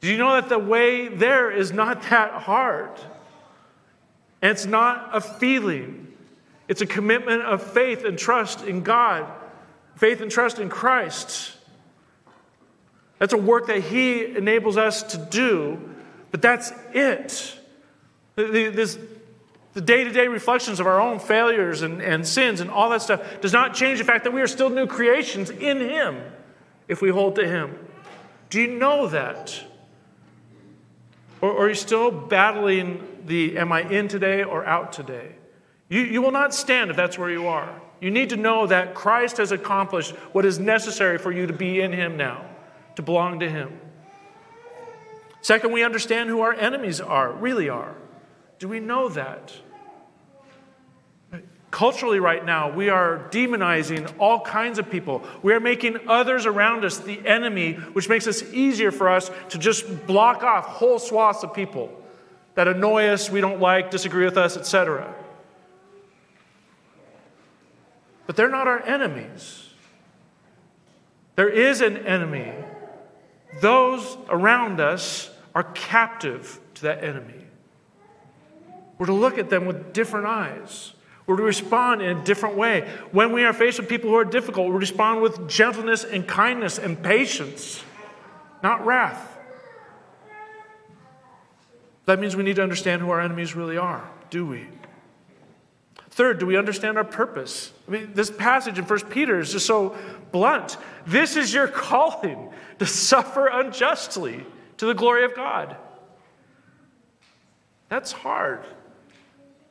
Do 0.00 0.08
you 0.08 0.18
know 0.18 0.32
that 0.32 0.48
the 0.48 0.58
way 0.58 1.06
there 1.06 1.48
is 1.48 1.70
not 1.70 2.02
that 2.10 2.32
hard? 2.42 2.90
And 4.42 4.50
it's 4.50 4.66
not 4.66 5.10
a 5.12 5.20
feeling, 5.20 6.12
it's 6.66 6.80
a 6.80 6.86
commitment 6.86 7.42
of 7.42 7.62
faith 7.62 8.04
and 8.04 8.18
trust 8.18 8.64
in 8.64 8.82
God, 8.82 9.30
faith 9.94 10.20
and 10.20 10.28
trust 10.28 10.58
in 10.58 10.68
Christ. 10.68 11.58
That's 13.20 13.34
a 13.34 13.38
work 13.38 13.68
that 13.68 13.82
He 13.84 14.24
enables 14.24 14.76
us 14.76 15.04
to 15.04 15.18
do, 15.18 15.78
but 16.32 16.42
that's 16.42 16.72
it. 16.92 17.56
The 18.34 19.80
day 19.80 20.02
to 20.02 20.10
day 20.10 20.26
reflections 20.26 20.80
of 20.80 20.86
our 20.86 21.00
own 21.00 21.20
failures 21.20 21.82
and, 21.82 22.02
and 22.02 22.26
sins 22.26 22.60
and 22.60 22.70
all 22.70 22.90
that 22.90 23.02
stuff 23.02 23.40
does 23.40 23.52
not 23.52 23.74
change 23.74 24.00
the 24.00 24.04
fact 24.04 24.24
that 24.24 24.32
we 24.32 24.40
are 24.40 24.48
still 24.48 24.70
new 24.70 24.86
creations 24.86 25.50
in 25.50 25.78
Him 25.78 26.20
if 26.88 27.00
we 27.00 27.10
hold 27.10 27.36
to 27.36 27.46
Him. 27.46 27.78
Do 28.48 28.60
you 28.60 28.66
know 28.66 29.06
that? 29.06 29.62
Or, 31.40 31.50
or 31.50 31.66
are 31.66 31.68
you 31.68 31.74
still 31.74 32.10
battling 32.10 33.06
the 33.26 33.58
am 33.58 33.70
I 33.70 33.82
in 33.82 34.08
today 34.08 34.42
or 34.42 34.64
out 34.64 34.92
today? 34.92 35.36
You, 35.88 36.00
you 36.00 36.22
will 36.22 36.32
not 36.32 36.54
stand 36.54 36.90
if 36.90 36.96
that's 36.96 37.18
where 37.18 37.30
you 37.30 37.48
are. 37.48 37.80
You 38.00 38.10
need 38.10 38.30
to 38.30 38.36
know 38.36 38.66
that 38.66 38.94
Christ 38.94 39.36
has 39.36 39.52
accomplished 39.52 40.12
what 40.32 40.44
is 40.44 40.58
necessary 40.58 41.18
for 41.18 41.30
you 41.30 41.46
to 41.46 41.52
be 41.52 41.80
in 41.80 41.92
Him 41.92 42.16
now, 42.16 42.44
to 43.00 43.04
belong 43.04 43.40
to 43.40 43.48
Him. 43.48 43.80
Second, 45.40 45.72
we 45.72 45.82
understand 45.82 46.28
who 46.28 46.42
our 46.42 46.52
enemies 46.52 47.00
are, 47.00 47.32
really 47.32 47.70
are. 47.70 47.94
Do 48.58 48.68
we 48.68 48.78
know 48.78 49.08
that? 49.08 49.54
Culturally, 51.70 52.20
right 52.20 52.44
now, 52.44 52.70
we 52.70 52.90
are 52.90 53.28
demonizing 53.30 54.12
all 54.18 54.40
kinds 54.40 54.78
of 54.78 54.90
people. 54.90 55.22
We 55.42 55.54
are 55.54 55.60
making 55.60 56.08
others 56.08 56.44
around 56.44 56.84
us 56.84 56.98
the 56.98 57.26
enemy, 57.26 57.74
which 57.74 58.08
makes 58.08 58.26
it 58.26 58.52
easier 58.52 58.90
for 58.90 59.08
us 59.08 59.30
to 59.50 59.58
just 59.58 60.06
block 60.06 60.42
off 60.42 60.66
whole 60.66 60.98
swaths 60.98 61.42
of 61.42 61.54
people 61.54 61.90
that 62.54 62.68
annoy 62.68 63.06
us, 63.06 63.30
we 63.30 63.40
don't 63.40 63.60
like, 63.60 63.90
disagree 63.90 64.24
with 64.24 64.36
us, 64.36 64.56
etc. 64.56 65.14
But 68.26 68.36
they're 68.36 68.50
not 68.50 68.66
our 68.66 68.82
enemies. 68.82 69.68
There 71.36 71.48
is 71.48 71.80
an 71.80 71.96
enemy. 71.96 72.52
Those 73.60 74.16
around 74.28 74.80
us 74.80 75.30
are 75.54 75.64
captive 75.64 76.60
to 76.74 76.82
that 76.82 77.02
enemy. 77.02 77.46
We're 78.98 79.06
to 79.06 79.12
look 79.12 79.38
at 79.38 79.50
them 79.50 79.66
with 79.66 79.92
different 79.92 80.26
eyes. 80.26 80.92
We're 81.26 81.36
to 81.36 81.42
respond 81.42 82.02
in 82.02 82.18
a 82.18 82.24
different 82.24 82.56
way. 82.56 82.88
When 83.12 83.32
we 83.32 83.44
are 83.44 83.52
faced 83.52 83.78
with 83.78 83.88
people 83.88 84.10
who 84.10 84.16
are 84.16 84.24
difficult, 84.24 84.68
we 84.68 84.76
respond 84.76 85.22
with 85.22 85.48
gentleness 85.48 86.04
and 86.04 86.26
kindness 86.26 86.78
and 86.78 87.02
patience, 87.02 87.82
not 88.62 88.84
wrath. 88.84 89.38
That 92.06 92.18
means 92.18 92.34
we 92.36 92.42
need 92.42 92.56
to 92.56 92.62
understand 92.62 93.02
who 93.02 93.10
our 93.10 93.20
enemies 93.20 93.54
really 93.54 93.76
are, 93.76 94.08
do 94.30 94.44
we? 94.46 94.66
Third, 96.10 96.40
do 96.40 96.46
we 96.46 96.56
understand 96.56 96.98
our 96.98 97.04
purpose? 97.04 97.72
I 97.86 97.92
mean, 97.92 98.10
this 98.14 98.30
passage 98.30 98.78
in 98.78 98.84
1 98.84 99.00
Peter 99.10 99.38
is 99.38 99.52
just 99.52 99.66
so 99.66 99.96
blunt. 100.32 100.76
This 101.06 101.36
is 101.36 101.52
your 101.52 101.68
calling 101.68 102.50
to 102.78 102.86
suffer 102.86 103.46
unjustly 103.46 104.44
to 104.78 104.86
the 104.86 104.94
glory 104.94 105.24
of 105.24 105.34
God. 105.34 105.76
That's 107.88 108.12
hard, 108.12 108.64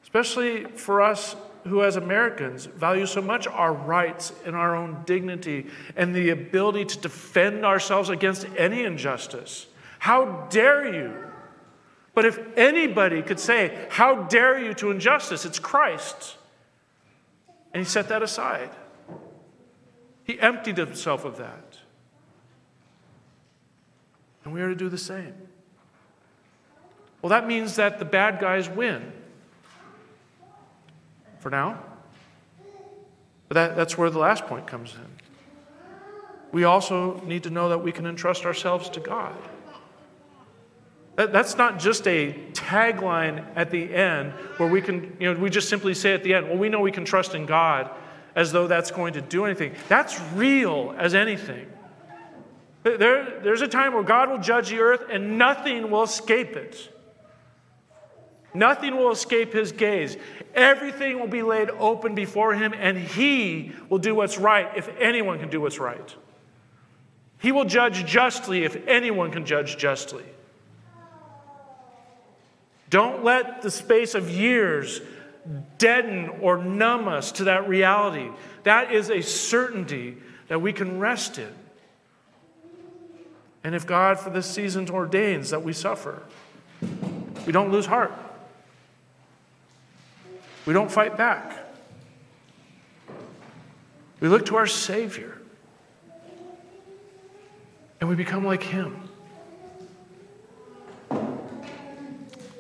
especially 0.03 0.65
for 0.65 1.01
us 1.01 1.35
who, 1.65 1.83
as 1.83 1.95
Americans, 1.95 2.65
value 2.65 3.05
so 3.05 3.21
much 3.21 3.47
our 3.47 3.73
rights 3.73 4.33
and 4.45 4.55
our 4.55 4.75
own 4.75 5.03
dignity 5.05 5.67
and 5.95 6.13
the 6.13 6.29
ability 6.29 6.85
to 6.85 6.97
defend 6.99 7.65
ourselves 7.65 8.09
against 8.09 8.47
any 8.57 8.83
injustice. 8.83 9.67
How 9.99 10.47
dare 10.49 10.93
you? 10.93 11.13
But 12.13 12.25
if 12.25 12.39
anybody 12.57 13.21
could 13.21 13.39
say, 13.39 13.87
How 13.89 14.23
dare 14.23 14.59
you 14.59 14.73
to 14.75 14.91
injustice, 14.91 15.45
it's 15.45 15.59
Christ. 15.59 16.37
And 17.73 17.83
he 17.83 17.89
set 17.89 18.09
that 18.09 18.23
aside. 18.23 18.69
He 20.29 20.39
emptied 20.39 20.77
himself 20.77 21.25
of 21.25 21.37
that. 21.37 21.79
And 24.43 24.53
we 24.53 24.61
are 24.61 24.69
to 24.69 24.75
do 24.75 24.87
the 24.87 24.95
same. 24.95 25.33
Well, 27.23 27.31
that 27.31 27.47
means 27.47 27.77
that 27.77 27.97
the 27.97 28.05
bad 28.05 28.39
guys 28.39 28.69
win 28.69 29.11
for 31.39 31.49
now. 31.49 31.81
But 33.47 33.55
that, 33.55 33.75
that's 33.75 33.97
where 33.97 34.11
the 34.11 34.19
last 34.19 34.45
point 34.45 34.67
comes 34.67 34.93
in. 34.93 35.07
We 36.51 36.63
also 36.63 37.19
need 37.21 37.41
to 37.41 37.49
know 37.49 37.69
that 37.69 37.79
we 37.79 37.91
can 37.91 38.05
entrust 38.05 38.45
ourselves 38.45 38.87
to 38.89 38.99
God. 38.99 39.35
That, 41.15 41.33
that's 41.33 41.57
not 41.57 41.79
just 41.79 42.07
a 42.07 42.35
tagline 42.53 43.47
at 43.55 43.71
the 43.71 43.91
end 43.91 44.33
where 44.57 44.69
we 44.69 44.79
can, 44.79 45.17
you 45.19 45.33
know, 45.33 45.39
we 45.39 45.49
just 45.49 45.69
simply 45.69 45.95
say 45.95 46.13
at 46.13 46.23
the 46.23 46.35
end, 46.35 46.49
well, 46.49 46.57
we 46.59 46.69
know 46.69 46.81
we 46.81 46.91
can 46.91 47.03
trust 47.03 47.33
in 47.33 47.47
God 47.47 47.89
as 48.35 48.51
though 48.51 48.67
that's 48.67 48.91
going 48.91 49.13
to 49.13 49.21
do 49.21 49.45
anything. 49.45 49.73
That's 49.87 50.19
real 50.33 50.95
as 50.97 51.15
anything. 51.15 51.67
There, 52.83 53.39
there's 53.41 53.61
a 53.61 53.67
time 53.67 53.93
where 53.93 54.03
God 54.03 54.29
will 54.29 54.37
judge 54.37 54.69
the 54.69 54.79
earth 54.79 55.03
and 55.11 55.37
nothing 55.37 55.91
will 55.91 56.03
escape 56.03 56.55
it. 56.55 56.95
Nothing 58.53 58.95
will 58.95 59.11
escape 59.11 59.53
his 59.53 59.71
gaze. 59.71 60.17
Everything 60.55 61.19
will 61.19 61.27
be 61.27 61.43
laid 61.43 61.69
open 61.69 62.15
before 62.15 62.55
him, 62.55 62.73
and 62.75 62.97
he 62.97 63.73
will 63.89 63.99
do 63.99 64.15
what's 64.15 64.39
right 64.39 64.69
if 64.75 64.89
anyone 64.99 65.39
can 65.39 65.49
do 65.49 65.61
what's 65.61 65.77
right. 65.77 66.15
He 67.39 67.51
will 67.51 67.65
judge 67.65 68.05
justly 68.05 68.63
if 68.63 68.75
anyone 68.87 69.31
can 69.31 69.45
judge 69.45 69.77
justly. 69.77 70.25
Don't 72.89 73.23
let 73.23 73.61
the 73.61 73.69
space 73.69 74.15
of 74.15 74.29
years 74.29 74.99
deaden 75.77 76.29
or 76.41 76.57
numb 76.57 77.07
us 77.07 77.31
to 77.33 77.45
that 77.45 77.67
reality. 77.67 78.29
That 78.63 78.93
is 78.93 79.09
a 79.09 79.21
certainty 79.21 80.17
that 80.47 80.61
we 80.61 80.73
can 80.73 80.99
rest 80.99 81.37
in. 81.37 81.53
And 83.63 83.75
if 83.75 83.85
God 83.85 84.19
for 84.19 84.29
this 84.29 84.45
season 84.45 84.89
ordains 84.89 85.49
that 85.49 85.63
we 85.63 85.73
suffer, 85.73 86.23
we 87.45 87.51
don't 87.51 87.71
lose 87.71 87.85
heart. 87.85 88.13
We 90.65 90.73
don't 90.73 90.91
fight 90.91 91.17
back. 91.17 91.57
We 94.19 94.27
look 94.27 94.45
to 94.47 94.57
our 94.57 94.67
Savior 94.67 95.37
and 97.99 98.09
we 98.09 98.15
become 98.15 98.45
like 98.45 98.63
Him. 98.63 99.09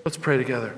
Let's 0.03 0.17
pray 0.17 0.37
together. 0.37 0.75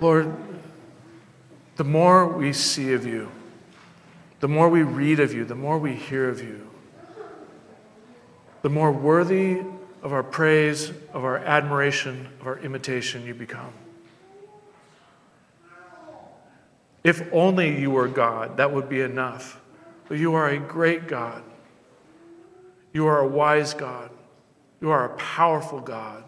Lord, 0.00 0.34
the 1.76 1.84
more 1.84 2.26
we 2.26 2.52
see 2.52 2.92
of 2.92 3.06
you, 3.06 3.30
the 4.40 4.48
more 4.48 4.68
we 4.68 4.82
read 4.82 5.20
of 5.20 5.32
you, 5.32 5.44
the 5.44 5.54
more 5.54 5.78
we 5.78 5.94
hear 5.94 6.28
of 6.28 6.42
you, 6.42 6.68
the 8.62 8.68
more 8.70 8.92
worthy 8.92 9.62
of 10.02 10.12
our 10.12 10.22
praise, 10.22 10.90
of 11.12 11.24
our 11.24 11.38
admiration, 11.38 12.28
of 12.40 12.46
our 12.46 12.58
imitation 12.58 13.24
you 13.24 13.34
become. 13.34 13.72
If 17.02 17.22
only 17.32 17.78
you 17.78 17.90
were 17.90 18.08
God, 18.08 18.56
that 18.56 18.72
would 18.72 18.88
be 18.88 19.00
enough. 19.00 19.60
But 20.08 20.18
you 20.18 20.34
are 20.34 20.48
a 20.48 20.58
great 20.58 21.08
God. 21.08 21.42
You 22.92 23.06
are 23.06 23.20
a 23.20 23.26
wise 23.26 23.74
God. 23.74 24.10
You 24.80 24.90
are 24.90 25.06
a 25.06 25.16
powerful 25.16 25.80
God. 25.80 26.24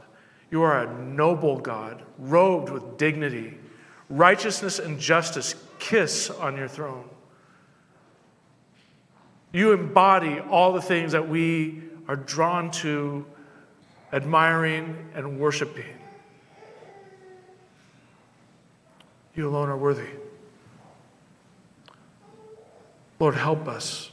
You 0.50 0.62
are 0.62 0.84
a 0.84 1.02
noble 1.02 1.58
God, 1.58 2.02
robed 2.18 2.70
with 2.70 2.96
dignity 2.98 3.58
Righteousness 4.08 4.78
and 4.78 5.00
justice 5.00 5.54
kiss 5.78 6.30
on 6.30 6.56
your 6.56 6.68
throne. 6.68 7.08
You 9.52 9.72
embody 9.72 10.38
all 10.38 10.72
the 10.72 10.82
things 10.82 11.12
that 11.12 11.28
we 11.28 11.82
are 12.06 12.16
drawn 12.16 12.70
to, 12.70 13.26
admiring, 14.12 15.10
and 15.14 15.40
worshiping. 15.40 15.84
You 19.34 19.48
alone 19.48 19.68
are 19.68 19.76
worthy. 19.76 20.08
Lord, 23.18 23.34
help 23.34 23.66
us. 23.66 24.10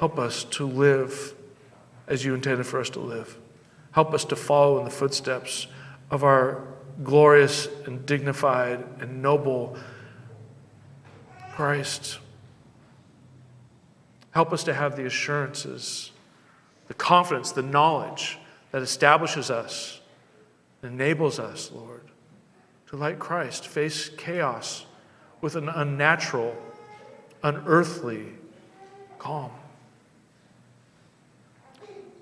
Help 0.00 0.18
us 0.18 0.44
to 0.44 0.66
live 0.66 1.34
as 2.08 2.24
you 2.24 2.34
intended 2.34 2.66
for 2.66 2.80
us 2.80 2.90
to 2.90 3.00
live. 3.00 3.38
Help 3.96 4.12
us 4.12 4.26
to 4.26 4.36
follow 4.36 4.78
in 4.78 4.84
the 4.84 4.90
footsteps 4.90 5.68
of 6.10 6.22
our 6.22 6.62
glorious 7.02 7.66
and 7.86 8.04
dignified 8.04 8.84
and 9.00 9.22
noble 9.22 9.74
Christ. 11.54 12.18
Help 14.32 14.52
us 14.52 14.64
to 14.64 14.74
have 14.74 14.96
the 14.96 15.06
assurances, 15.06 16.10
the 16.88 16.92
confidence, 16.92 17.52
the 17.52 17.62
knowledge 17.62 18.38
that 18.70 18.82
establishes 18.82 19.50
us, 19.50 20.02
enables 20.82 21.38
us, 21.38 21.72
Lord, 21.72 22.02
to, 22.88 22.96
like 22.96 23.18
Christ, 23.18 23.66
face 23.66 24.10
chaos 24.10 24.84
with 25.40 25.56
an 25.56 25.70
unnatural, 25.70 26.54
unearthly 27.42 28.26
calm. 29.18 29.52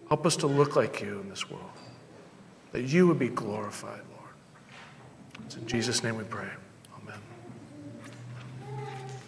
Help 0.08 0.26
us 0.26 0.36
to 0.36 0.46
look 0.46 0.76
like 0.76 1.00
you 1.00 1.20
in 1.20 1.28
this 1.28 1.50
world, 1.50 1.70
that 2.72 2.82
you 2.82 3.06
would 3.06 3.18
be 3.18 3.28
glorified, 3.28 4.02
Lord. 4.10 4.34
It's 5.46 5.56
in 5.56 5.66
Jesus' 5.66 6.02
name 6.02 6.16
we 6.16 6.24
pray. 6.24 6.48